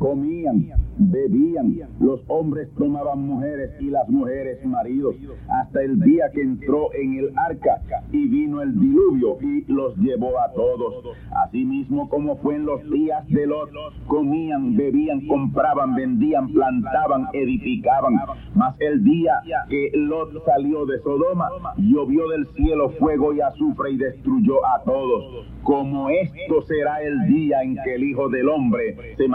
comían, 0.00 0.66
bebían, 0.98 1.76
los 2.00 2.20
hombres 2.26 2.68
tomaban 2.76 3.20
mujeres 3.20 3.70
y 3.80 3.90
las 3.90 4.08
mujeres 4.08 4.64
maridos, 4.64 5.14
hasta 5.48 5.82
el 5.82 6.00
día 6.00 6.30
que 6.32 6.40
entró 6.40 6.92
en 6.94 7.18
el 7.18 7.32
arca 7.38 7.82
y 8.10 8.26
vino 8.28 8.62
el 8.62 8.78
diluvio 8.80 9.36
y 9.40 9.70
los 9.70 9.96
llevó 9.98 10.40
a 10.40 10.50
todos. 10.52 11.16
Asimismo 11.46 12.08
como 12.08 12.36
fue 12.38 12.56
en 12.56 12.64
los 12.64 12.82
días 12.90 13.26
de 13.28 13.46
Lot, 13.46 13.70
comían, 14.06 14.76
bebían, 14.76 15.26
compraban, 15.26 15.94
vendían, 15.94 16.52
plantaban, 16.52 17.28
edificaban. 17.32 18.14
Mas 18.54 18.74
el 18.80 19.04
día 19.04 19.40
que 19.68 19.90
Lot 19.94 20.44
salió 20.46 20.86
de 20.86 20.98
Sodoma, 21.00 21.48
llovió 21.76 22.28
del 22.28 22.46
cielo 22.54 22.90
fuego 22.98 23.34
y 23.34 23.40
azufre 23.40 23.92
y 23.92 23.98
destruyó 23.98 24.64
a 24.66 24.82
todos. 24.84 25.46
Como 25.62 26.08
esto 26.08 26.62
será 26.62 27.02
el 27.02 27.26
día 27.26 27.62
en 27.62 27.76
que 27.84 27.94
el 27.94 28.04
Hijo 28.04 28.28
del 28.30 28.48
Hombre 28.48 29.14
se 29.16 29.28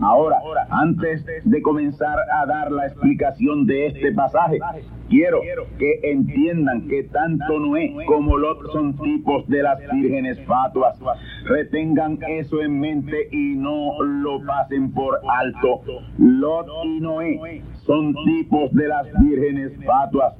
Ahora, 0.00 0.40
antes 0.70 1.24
de 1.44 1.62
comenzar 1.62 2.18
a 2.32 2.46
dar 2.46 2.72
la 2.72 2.86
explicación 2.86 3.66
de 3.66 3.86
este 3.86 4.12
pasaje, 4.12 4.58
quiero 5.08 5.40
que 5.78 6.00
entiendan 6.02 6.88
que 6.88 7.04
tanto 7.04 7.58
Noé 7.60 7.94
como 8.06 8.36
Lot 8.36 8.72
son 8.72 8.96
tipos 8.98 9.46
de 9.48 9.62
las 9.62 9.78
vírgenes 9.92 10.44
fatuas. 10.46 10.98
Retengan 11.44 12.18
eso 12.26 12.60
en 12.62 12.80
mente 12.80 13.28
y 13.30 13.54
no 13.54 14.02
lo 14.02 14.44
pasen 14.44 14.92
por 14.92 15.20
alto. 15.28 15.82
Lot 16.18 16.66
y 16.84 17.00
Noé 17.00 17.62
son 17.86 18.14
tipos 18.24 18.72
de 18.72 18.88
las 18.88 19.06
vírgenes 19.20 19.72
fatuas. 19.84 20.34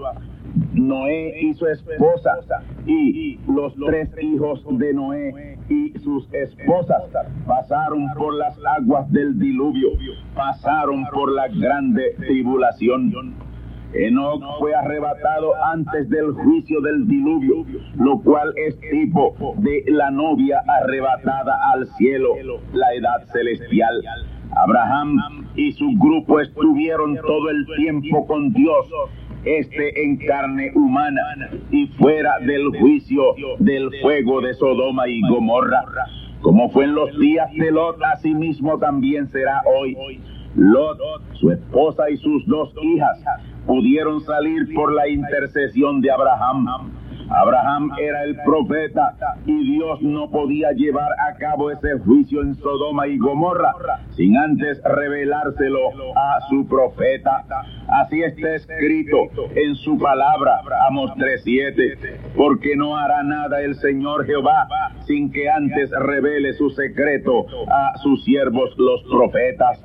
Noé 0.75 1.39
y 1.41 1.55
su 1.55 1.67
esposa 1.67 2.39
y 2.87 3.39
los 3.47 3.75
tres 3.87 4.09
hijos 4.21 4.65
de 4.79 4.95
Noé 4.95 5.59
y 5.69 5.99
sus 5.99 6.27
esposas 6.33 7.03
pasaron 7.47 8.07
por 8.17 8.35
las 8.35 8.57
aguas 8.79 9.11
del 9.13 9.39
diluvio, 9.39 9.91
pasaron 10.35 11.05
por 11.13 11.33
la 11.33 11.49
grande 11.49 12.15
tribulación. 12.19 13.35
Enoch 13.95 14.43
fue 14.59 14.75
arrebatado 14.75 15.53
antes 15.67 16.09
del 16.09 16.33
juicio 16.33 16.81
del 16.81 17.07
diluvio, 17.07 17.67
lo 17.97 18.21
cual 18.21 18.55
es 18.57 18.81
tipo 18.81 19.35
de 19.59 19.85
la 19.89 20.11
novia 20.11 20.63
arrebatada 20.67 21.55
al 21.75 21.87
cielo, 21.99 22.31
la 22.73 22.95
edad 22.95 23.27
celestial. 23.31 24.03
Abraham 24.55 25.47
y 25.55 25.73
su 25.73 25.87
grupo 25.99 26.41
estuvieron 26.41 27.17
todo 27.17 27.51
el 27.51 27.67
tiempo 27.77 28.27
con 28.27 28.53
Dios 28.53 28.87
este 29.45 30.05
en 30.05 30.17
carne 30.19 30.73
humana 30.75 31.51
y 31.71 31.87
fuera 31.89 32.39
del 32.41 32.69
juicio 32.79 33.35
del 33.59 33.91
fuego 34.01 34.41
de 34.41 34.55
Sodoma 34.55 35.09
y 35.09 35.21
Gomorra. 35.29 35.85
Como 36.41 36.71
fue 36.71 36.85
en 36.85 36.95
los 36.95 37.19
días 37.19 37.51
de 37.53 37.71
Lot, 37.71 37.99
mismo 38.25 38.79
también 38.79 39.29
será 39.29 39.63
hoy. 39.65 39.97
Lot, 40.55 40.99
su 41.35 41.51
esposa 41.51 42.11
y 42.11 42.17
sus 42.17 42.47
dos 42.47 42.73
hijas 42.83 43.19
pudieron 43.67 44.21
salir 44.21 44.75
por 44.75 44.93
la 44.93 45.09
intercesión 45.09 46.01
de 46.01 46.11
Abraham 46.11 46.93
Abraham 47.31 47.91
era 47.99 48.25
el 48.25 48.37
profeta 48.45 49.15
y 49.47 49.73
Dios 49.73 50.03
no 50.03 50.31
podía 50.31 50.73
llevar 50.73 51.11
a 51.13 51.37
cabo 51.37 51.71
ese 51.71 51.99
juicio 52.01 52.43
en 52.43 52.55
Sodoma 52.57 53.07
y 53.07 53.19
Gomorra 53.19 53.73
sin 54.11 54.37
antes 54.37 54.81
revelárselo 54.85 55.91
a 56.17 56.41
su 56.49 56.67
profeta. 56.69 57.45
Así 57.89 58.23
está 58.23 58.55
escrito 58.55 59.17
en 59.55 59.75
su 59.77 59.99
palabra, 59.99 60.61
Amos 60.89 61.11
3.7, 61.13 62.35
porque 62.37 62.77
no 62.77 62.97
hará 62.97 63.23
nada 63.23 63.61
el 63.61 63.75
Señor 63.77 64.27
Jehová 64.27 64.69
sin 65.07 65.31
que 65.33 65.49
antes 65.49 65.91
revele 65.91 66.53
su 66.55 66.71
secreto 66.71 67.47
a 67.69 67.97
sus 67.99 68.23
siervos 68.25 68.71
los 68.77 69.03
profetas. 69.05 69.81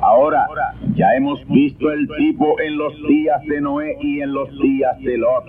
Ahora, 0.00 0.46
ya 0.94 1.14
hemos 1.14 1.46
visto 1.48 1.90
el 1.90 2.08
tipo 2.16 2.58
en 2.60 2.78
los 2.78 2.94
días 3.06 3.42
de 3.42 3.60
Noé 3.60 3.96
y 4.00 4.20
en 4.20 4.32
los 4.32 4.50
días 4.60 4.98
de 5.00 5.18
Lot. 5.18 5.44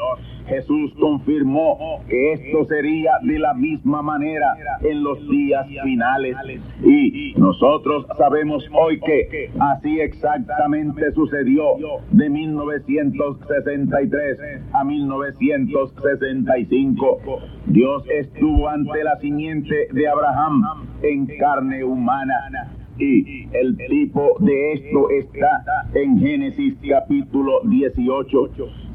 Jesús 0.48 0.94
confirmó 1.00 2.02
que 2.08 2.34
esto 2.34 2.66
sería 2.66 3.14
de 3.24 3.40
la 3.40 3.54
misma 3.54 4.02
manera 4.02 4.56
en 4.82 5.04
los 5.04 5.20
días 5.30 5.68
finales. 5.84 6.36
Y 6.84 7.34
nosotros 7.38 8.08
sabemos 8.18 8.68
hoy 8.74 9.00
que 9.00 9.52
así 9.60 10.00
exactamente 10.00 11.12
sucedió 11.14 11.76
de 12.12 12.30
1963 12.30 14.40
a 14.74 14.84
1965. 14.84 17.20
Dios 17.68 18.04
estuvo 18.10 18.68
ante 18.68 19.04
la 19.04 19.20
simiente 19.20 19.88
de 19.92 20.08
Abraham 20.08 20.88
en 21.02 21.28
carne 21.38 21.84
humana. 21.84 22.72
Y 22.98 23.48
el 23.54 23.78
tipo 23.78 24.36
de 24.40 24.74
esto 24.74 25.10
está 25.10 25.64
en 25.94 26.20
Génesis 26.20 26.76
capítulo 26.88 27.62
18. 27.64 28.48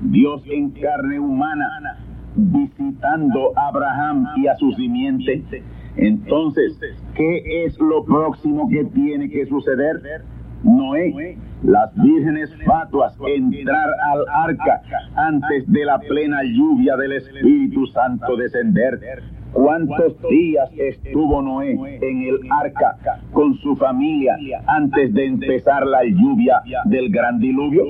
Dios 0.02 0.42
en 0.46 0.70
carne 0.70 1.18
humana 1.18 1.98
visitando 2.36 3.52
a 3.56 3.68
Abraham 3.68 4.26
y 4.36 4.46
a 4.46 4.56
su 4.56 4.70
simiente. 4.72 5.42
Entonces, 5.96 6.78
¿qué 7.14 7.64
es 7.64 7.78
lo 7.80 8.04
próximo 8.04 8.68
que 8.68 8.84
tiene 8.84 9.30
que 9.30 9.46
suceder? 9.46 10.22
Noé, 10.62 11.38
las 11.62 11.94
vírgenes 11.94 12.50
fatuas, 12.64 13.16
entrar 13.26 13.88
al 14.04 14.24
arca 14.28 14.82
antes 15.14 15.70
de 15.70 15.84
la 15.84 15.98
plena 15.98 16.42
lluvia 16.44 16.96
del 16.96 17.12
Espíritu 17.12 17.86
Santo 17.88 18.36
descender. 18.36 19.00
¿Cuántos 19.52 20.16
días 20.28 20.70
estuvo 20.76 21.40
Noé 21.42 21.98
en 22.00 22.22
el 22.22 22.38
arca 22.50 22.96
con 23.32 23.54
su 23.54 23.74
familia 23.76 24.36
antes 24.66 25.12
de 25.14 25.26
empezar 25.26 25.86
la 25.86 26.04
lluvia 26.04 26.60
del 26.84 27.10
gran 27.10 27.38
diluvio? 27.38 27.84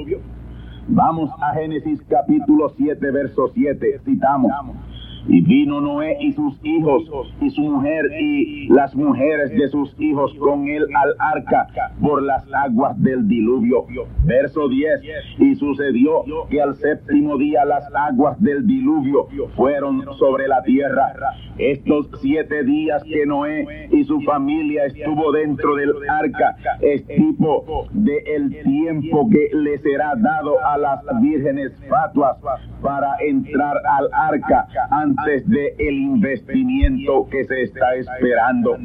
Vamos 0.89 1.31
a 1.41 1.55
Génesis 1.55 2.01
capítulo 2.09 2.69
7, 2.77 3.11
verso 3.11 3.49
7, 3.53 4.01
citamos. 4.05 4.53
Y 5.29 5.41
vino 5.41 5.81
Noé 5.81 6.17
y 6.21 6.33
sus 6.33 6.55
hijos 6.63 7.03
y 7.41 7.51
su 7.51 7.63
mujer 7.63 8.07
y 8.21 8.69
las 8.69 8.95
mujeres 8.95 9.51
de 9.51 9.69
sus 9.69 9.95
hijos 9.99 10.33
con 10.39 10.69
él 10.69 10.87
al 10.95 11.15
arca 11.19 11.69
por 12.01 12.23
las 12.23 12.45
aguas 12.53 13.01
del 13.03 13.27
diluvio. 13.27 13.87
Verso 14.25 14.69
10. 14.69 15.01
Y 15.39 15.55
sucedió 15.57 16.23
que 16.49 16.63
al 16.63 16.77
séptimo 16.77 17.37
día 17.39 17.65
las 17.65 17.85
aguas 17.95 18.41
del 18.41 18.67
diluvio 18.67 19.27
fueron 19.57 20.05
sobre 20.19 20.47
la 20.47 20.63
tierra. 20.63 21.13
Estos 21.59 22.09
siete 22.21 22.63
días 22.65 23.03
que 23.03 23.27
Noé 23.27 23.89
y 23.91 24.05
su 24.05 24.21
familia 24.21 24.85
estuvo 24.85 25.33
dentro 25.33 25.75
del 25.75 25.93
arca 26.09 26.57
es 26.81 27.07
tipo 27.07 27.87
de 27.93 28.19
el 28.27 28.63
tiempo 28.63 29.29
que 29.31 29.49
le 29.57 29.79
será 29.79 30.15
dado 30.17 30.55
a 30.65 30.77
las 30.77 31.03
vírgenes 31.21 31.73
fatuas 31.89 32.37
para 32.83 33.17
entrar 33.27 33.77
al 33.87 34.09
arca 34.13 34.69
antes 34.91 35.16
de 35.25 35.75
el 35.79 35.95
investimiento 35.95 37.29
que 37.31 37.45
se 37.45 37.63
está 37.63 37.95
esperando. 37.97 38.77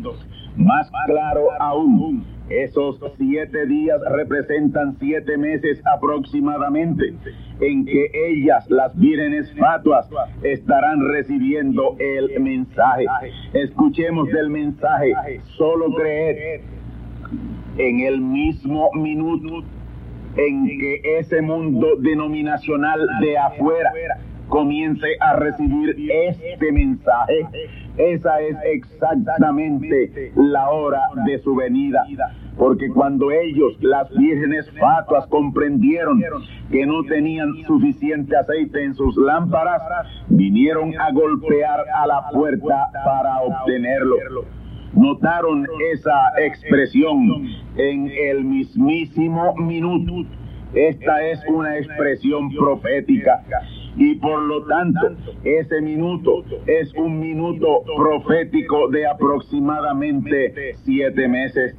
Más 0.55 0.91
claro 1.05 1.47
aún, 1.59 2.25
esos 2.49 2.99
siete 3.17 3.65
días 3.65 3.99
representan 4.11 4.97
siete 4.99 5.38
meses 5.38 5.82
aproximadamente 5.86 7.13
en 7.61 7.86
que 7.86 8.11
ellas, 8.13 8.69
las 8.69 8.97
vírgenes 8.99 9.53
fatuas, 9.57 10.09
estarán 10.43 11.07
recibiendo 11.07 11.95
el 11.99 12.39
mensaje. 12.41 13.05
Escuchemos 13.53 14.27
del 14.29 14.49
mensaje, 14.49 15.13
solo 15.57 15.93
creer 15.95 16.61
en 17.77 17.99
el 18.01 18.19
mismo 18.19 18.89
minuto 18.93 19.63
en 20.36 20.65
que 20.67 21.19
ese 21.19 21.41
mundo 21.41 21.88
denominacional 21.99 22.99
de 23.21 23.38
afuera 23.38 23.91
comience 24.51 25.07
a 25.21 25.37
recibir 25.37 25.95
este 25.97 26.71
mensaje. 26.73 27.47
Esa 27.97 28.41
es 28.41 28.57
exactamente 28.65 30.33
la 30.35 30.69
hora 30.69 31.01
de 31.25 31.39
su 31.39 31.55
venida. 31.55 32.05
Porque 32.57 32.89
cuando 32.89 33.31
ellos, 33.31 33.77
las 33.79 34.09
vírgenes 34.11 34.69
fatuas, 34.77 35.25
comprendieron 35.27 36.21
que 36.69 36.85
no 36.85 37.03
tenían 37.03 37.49
suficiente 37.65 38.35
aceite 38.35 38.83
en 38.83 38.93
sus 38.93 39.15
lámparas, 39.17 39.81
vinieron 40.27 40.93
a 40.99 41.11
golpear 41.11 41.85
a 41.95 42.05
la 42.05 42.29
puerta 42.29 42.89
para 43.05 43.41
obtenerlo. 43.41 44.17
Notaron 44.93 45.65
esa 45.93 46.33
expresión 46.45 47.47
en 47.77 48.11
el 48.11 48.43
mismísimo 48.43 49.55
minuto. 49.55 50.29
Esta 50.73 51.23
es 51.29 51.39
una 51.47 51.77
expresión 51.77 52.53
profética 52.53 53.43
y 53.97 54.15
por 54.15 54.41
lo 54.41 54.63
tanto 54.65 55.15
ese 55.43 55.81
minuto 55.81 56.43
es 56.65 56.93
un 56.95 57.19
minuto 57.19 57.83
profético 57.97 58.87
de 58.89 59.05
aproximadamente 59.07 60.75
siete 60.83 61.27
meses. 61.27 61.75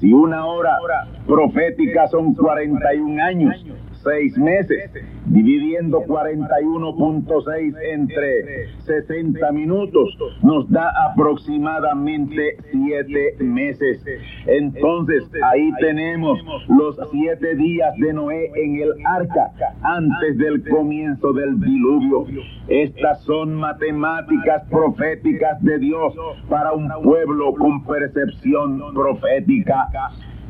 Si 0.00 0.12
una 0.12 0.46
hora 0.46 0.78
profética 1.26 2.06
son 2.08 2.34
41 2.34 3.22
años, 3.22 3.64
seis 4.02 4.36
meses, 4.36 4.90
dividiendo 5.26 6.00
41.6 6.02 7.74
entre 7.92 8.68
60 8.84 9.52
minutos, 9.52 10.16
nos 10.42 10.68
da 10.70 10.90
aproximadamente 11.10 12.56
siete 12.70 13.36
meses. 13.40 14.04
Entonces, 14.46 15.24
ahí 15.42 15.70
tenemos 15.80 16.38
los 16.68 16.96
siete 17.10 17.56
días 17.56 17.94
de 17.98 18.12
Noé 18.12 18.50
en 18.54 18.76
el 18.76 18.92
arca 19.04 19.52
antes 19.82 20.38
del 20.38 20.68
comienzo 20.68 21.32
del 21.32 21.60
diluvio. 21.60 22.26
Estas 22.68 23.22
son 23.24 23.54
matemáticas 23.54 24.64
proféticas 24.70 25.62
de 25.62 25.78
Dios 25.78 26.14
para 26.48 26.72
un 26.72 26.88
pueblo 27.02 27.54
con 27.54 27.84
percepción 27.84 28.80
profética. 28.94 29.88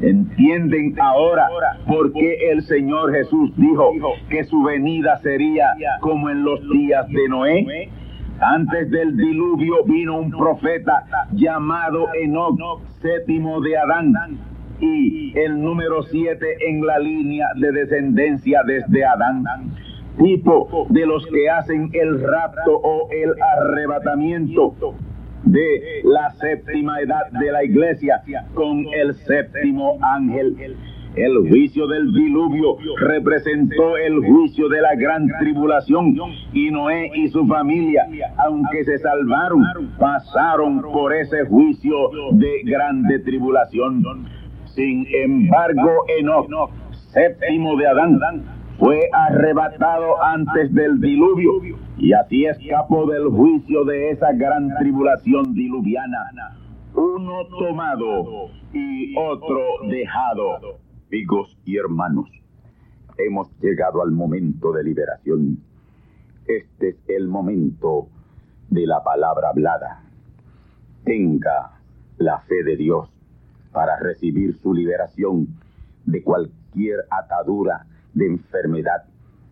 Entienden 0.01 0.95
ahora 1.01 1.49
por 1.87 2.13
qué 2.13 2.51
el 2.51 2.63
Señor 2.63 3.13
Jesús 3.15 3.51
dijo 3.57 3.93
que 4.29 4.45
su 4.45 4.63
venida 4.63 5.17
sería 5.19 5.75
como 6.01 6.29
en 6.29 6.45
los 6.45 6.61
días 6.71 7.09
de 7.09 7.29
Noé. 7.29 7.91
Antes 8.39 8.91
del 8.91 9.17
diluvio 9.17 9.85
vino 9.87 10.19
un 10.19 10.31
profeta 10.31 11.07
llamado 11.33 12.09
Enoch, 12.15 12.83
séptimo 13.01 13.63
de 13.63 13.79
Adán, 13.79 14.13
y 14.79 15.33
el 15.39 15.63
número 15.63 16.03
siete 16.03 16.69
en 16.69 16.85
la 16.85 16.99
línea 16.99 17.47
de 17.57 17.73
descendencia 17.73 18.63
desde 18.67 19.05
Adán 19.07 19.43
tipo 20.19 20.87
de 20.91 21.07
los 21.07 21.27
que 21.27 21.51
hacen 21.51 21.91
el 21.93 22.23
rapto 22.23 22.77
o 22.77 23.09
el 23.11 23.35
arrebatamiento 23.41 24.75
de 25.47 26.03
la 26.05 26.31
séptima 26.41 27.01
edad 27.01 27.31
de 27.33 27.53
la 27.53 27.65
iglesia 27.65 28.23
con 28.55 28.85
el 28.95 29.15
séptimo 29.15 29.99
ángel. 30.03 30.77
El 31.15 31.49
juicio 31.49 31.87
del 31.87 32.13
diluvio 32.13 32.77
representó 32.99 33.97
el 33.97 34.19
juicio 34.27 34.69
de 34.69 34.83
la 34.83 34.95
gran 34.97 35.27
tribulación 35.39 36.15
y 36.53 36.71
Noé 36.71 37.11
y 37.15 37.29
su 37.29 37.47
familia, 37.47 38.07
aunque 38.37 38.85
se 38.85 38.99
salvaron, 38.99 39.63
pasaron 39.99 40.83
por 40.83 41.15
ese 41.15 41.47
juicio 41.47 41.97
de 42.33 42.63
grande 42.65 43.21
tribulación. 43.21 44.03
Sin 44.75 45.07
embargo, 45.25 46.05
Enoch, 46.19 46.71
séptimo 47.15 47.77
de 47.77 47.87
Adán, 47.87 48.19
fue 48.79 49.09
arrebatado 49.13 50.23
antes 50.23 50.73
del 50.75 51.01
diluvio 51.01 51.53
y 51.97 52.13
así 52.13 52.45
escapó 52.45 53.07
del 53.07 53.29
juicio 53.29 53.85
de 53.85 54.11
esa 54.11 54.33
gran 54.33 54.77
tribulación 54.79 55.55
diluviana. 55.55 56.59
Uno 56.95 57.47
tomado 57.59 58.51
y 58.73 59.17
otro 59.17 59.61
dejado. 59.89 60.79
Amigos 61.09 61.57
y 61.65 61.77
hermanos, 61.77 62.29
hemos 63.17 63.49
llegado 63.61 64.03
al 64.03 64.13
momento 64.13 64.73
de 64.73 64.85
liberación. 64.85 65.59
Este 66.47 66.91
es 66.91 66.97
el 67.09 67.29
momento 67.29 68.09
de 68.69 68.87
la 68.87 69.03
palabra 69.03 69.51
hablada. 69.51 70.03
Tenga 71.05 71.81
la 72.19 72.41
fe 72.41 72.63
de 72.63 72.77
Dios 72.77 73.09
para 73.73 73.99
recibir 73.99 74.57
su 74.59 74.75
liberación 74.75 75.49
de 76.05 76.23
cualquier 76.23 77.05
atadura 77.11 77.87
de 78.17 78.27
enfermedad, 78.27 79.05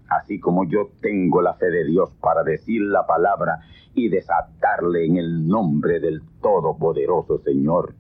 así 0.08 0.40
como 0.40 0.64
yo 0.64 0.90
tengo 1.02 1.42
la 1.42 1.54
fe 1.54 1.70
de 1.70 1.84
Dios 1.84 2.14
para 2.20 2.42
decir 2.42 2.80
la 2.80 3.06
palabra 3.06 3.60
y 3.94 4.08
desatarle 4.08 5.04
en 5.04 5.18
el 5.18 5.46
nombre 5.46 6.00
del 6.00 6.22
Todopoderoso 6.40 7.38
Señor. 7.38 7.94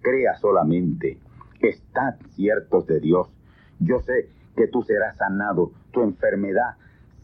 Crea 0.00 0.36
solamente, 0.36 1.18
estad 1.60 2.14
ciertos 2.36 2.86
de 2.86 3.00
Dios. 3.00 3.28
Yo 3.80 3.98
sé 4.00 4.28
que 4.56 4.68
tú 4.68 4.82
serás 4.82 5.16
sanado, 5.16 5.72
tu 5.90 6.02
enfermedad 6.02 6.76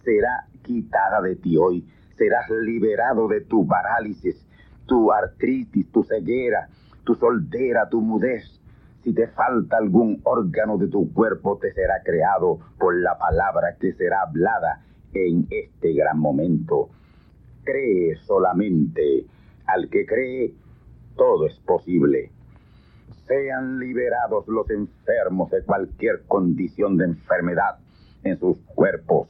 será 0.02 0.46
quitada 0.62 1.20
de 1.22 1.36
ti 1.36 1.56
hoy, 1.56 1.86
serás 2.16 2.50
liberado 2.50 3.28
de 3.28 3.42
tu 3.42 3.64
parálisis, 3.64 4.44
tu 4.86 5.12
artritis, 5.12 5.90
tu 5.92 6.02
ceguera, 6.02 6.68
tu 7.04 7.14
soldera, 7.14 7.88
tu 7.88 8.00
mudez, 8.00 8.59
si 9.02 9.14
te 9.14 9.28
falta 9.28 9.78
algún 9.78 10.20
órgano 10.24 10.76
de 10.76 10.88
tu 10.88 11.12
cuerpo, 11.12 11.58
te 11.58 11.72
será 11.72 12.02
creado 12.04 12.58
por 12.78 12.94
la 13.00 13.16
palabra 13.18 13.76
que 13.80 13.92
será 13.94 14.22
hablada 14.22 14.84
en 15.14 15.46
este 15.50 15.94
gran 15.94 16.18
momento. 16.18 16.90
Cree 17.64 18.16
solamente. 18.26 19.26
Al 19.66 19.88
que 19.88 20.04
cree, 20.04 20.54
todo 21.16 21.46
es 21.46 21.58
posible. 21.60 22.30
Sean 23.26 23.78
liberados 23.78 24.46
los 24.48 24.68
enfermos 24.70 25.50
de 25.50 25.62
cualquier 25.62 26.24
condición 26.26 26.96
de 26.96 27.04
enfermedad 27.04 27.78
en 28.24 28.38
sus 28.38 28.58
cuerpos. 28.74 29.28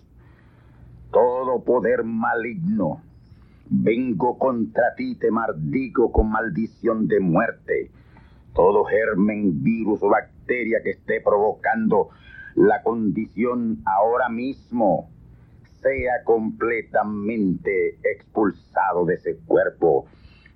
Todo 1.13 1.63
poder 1.63 2.03
maligno, 2.05 3.03
vengo 3.69 4.39
contra 4.39 4.95
ti, 4.97 5.17
te 5.17 5.31
maldigo 5.31 6.11
con 6.13 6.31
maldición 6.31 7.07
de 7.07 7.21
muerte. 7.21 7.91
Todo 8.55 8.85
germen, 8.85 9.63
virus 9.63 10.03
o 10.03 10.09
bacteria 10.09 10.81
que 10.83 10.91
esté 10.91 11.21
provocando 11.21 12.11
la 12.55 12.83
condición 12.83 13.83
ahora 13.87 14.29
mismo 14.29 15.11
sea 15.81 16.25
completamente 16.25 17.99
expulsado 18.03 19.07
de 19.07 19.15
ese 19.15 19.39
cuerpo. 19.47 20.07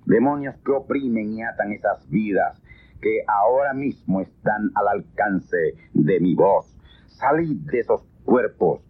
Demonios 0.05 0.55
que 0.63 0.71
oprimen 0.71 1.33
y 1.33 1.43
atan 1.43 1.71
esas 1.71 2.07
vidas 2.09 2.61
que 3.01 3.23
ahora 3.27 3.73
mismo 3.73 4.21
están 4.21 4.71
al 4.75 4.87
alcance 4.87 5.75
de 5.93 6.19
mi 6.19 6.35
voz. 6.35 6.75
Salid 7.07 7.57
de 7.71 7.79
esos 7.79 8.01
cuerpos, 8.23 8.81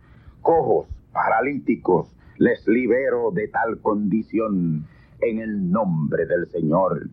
cojos, 0.41 0.87
paralíticos, 1.11 2.15
les 2.37 2.67
libero 2.67 3.31
de 3.31 3.47
tal 3.47 3.79
condición 3.81 4.85
en 5.21 5.39
el 5.39 5.71
nombre 5.71 6.25
del 6.25 6.47
Señor. 6.47 7.09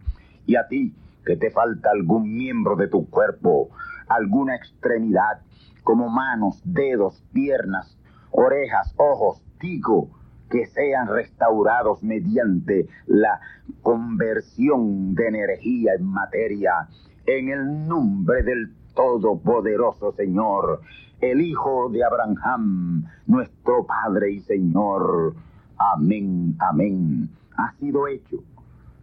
Y 0.47 0.57
a 0.57 0.66
ti, 0.66 0.95
que 1.25 1.37
te 1.37 1.51
falta 1.51 1.91
algún 1.91 2.37
miembro 2.37 2.77
de 2.77 2.89
tu 2.89 3.09
cuerpo, 3.09 3.70
alguna 4.09 4.57
extremidad, 4.57 5.43
como 5.85 6.09
manos, 6.09 6.61
dedos, 6.64 7.23
piernas, 7.33 7.99
orejas, 8.31 8.95
ojos, 8.97 9.43
digo, 9.61 10.11
que 10.51 10.66
sean 10.66 11.09
restaurados 11.09 12.03
mediante 12.03 12.87
la 13.07 13.41
conversión 13.81 15.14
de 15.14 15.29
energía 15.29 15.95
en 15.95 16.05
materia, 16.05 16.89
en 17.27 17.49
el 17.49 17.89
nombre 17.89 18.43
del 18.43 18.75
Todopoderoso 18.95 20.12
Señor, 20.12 20.83
el 21.23 21.41
Hijo 21.41 21.89
de 21.89 22.05
Abraham, 22.05 23.07
nuestro 23.27 23.87
Padre 23.87 24.33
y 24.33 24.41
Señor. 24.41 25.35
Amén, 25.79 26.57
amén. 26.59 27.31
Ha 27.57 27.73
sido 27.79 28.07
hecho, 28.09 28.37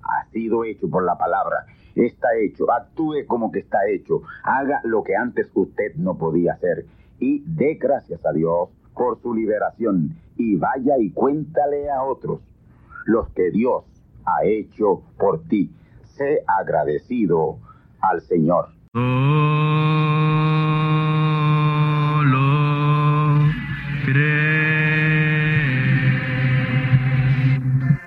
ha 0.03 0.30
sido 0.32 0.63
hecho 0.63 0.89
por 0.89 1.03
la 1.03 1.17
palabra. 1.17 1.65
Está 1.95 2.27
hecho, 2.37 2.71
actúe 2.71 3.25
como 3.27 3.51
que 3.51 3.59
está 3.59 3.87
hecho, 3.89 4.21
haga 4.43 4.81
lo 4.83 5.03
que 5.03 5.15
antes 5.15 5.49
usted 5.53 5.95
no 5.95 6.17
podía 6.17 6.53
hacer 6.53 6.85
y 7.19 7.43
dé 7.45 7.75
gracias 7.75 8.25
a 8.25 8.31
Dios 8.31 8.69
por 8.93 9.21
su 9.21 9.33
liberación 9.33 10.15
y 10.37 10.55
vaya 10.55 10.97
y 10.99 11.11
cuéntale 11.11 11.89
a 11.89 12.03
otros 12.03 12.41
los 13.05 13.29
que 13.29 13.49
Dios 13.51 13.83
ha 14.25 14.45
hecho 14.45 15.01
por 15.17 15.43
ti. 15.43 15.71
Sé 16.03 16.43
agradecido 16.47 17.57
al 18.01 18.21
Señor. 18.21 18.69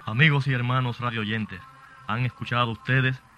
Amigos 0.07 0.47
y 0.47 0.53
hermanos 0.53 1.01
radioyentes, 1.01 1.61
han 2.07 2.25
escuchado 2.25 2.71
ustedes 2.71 3.21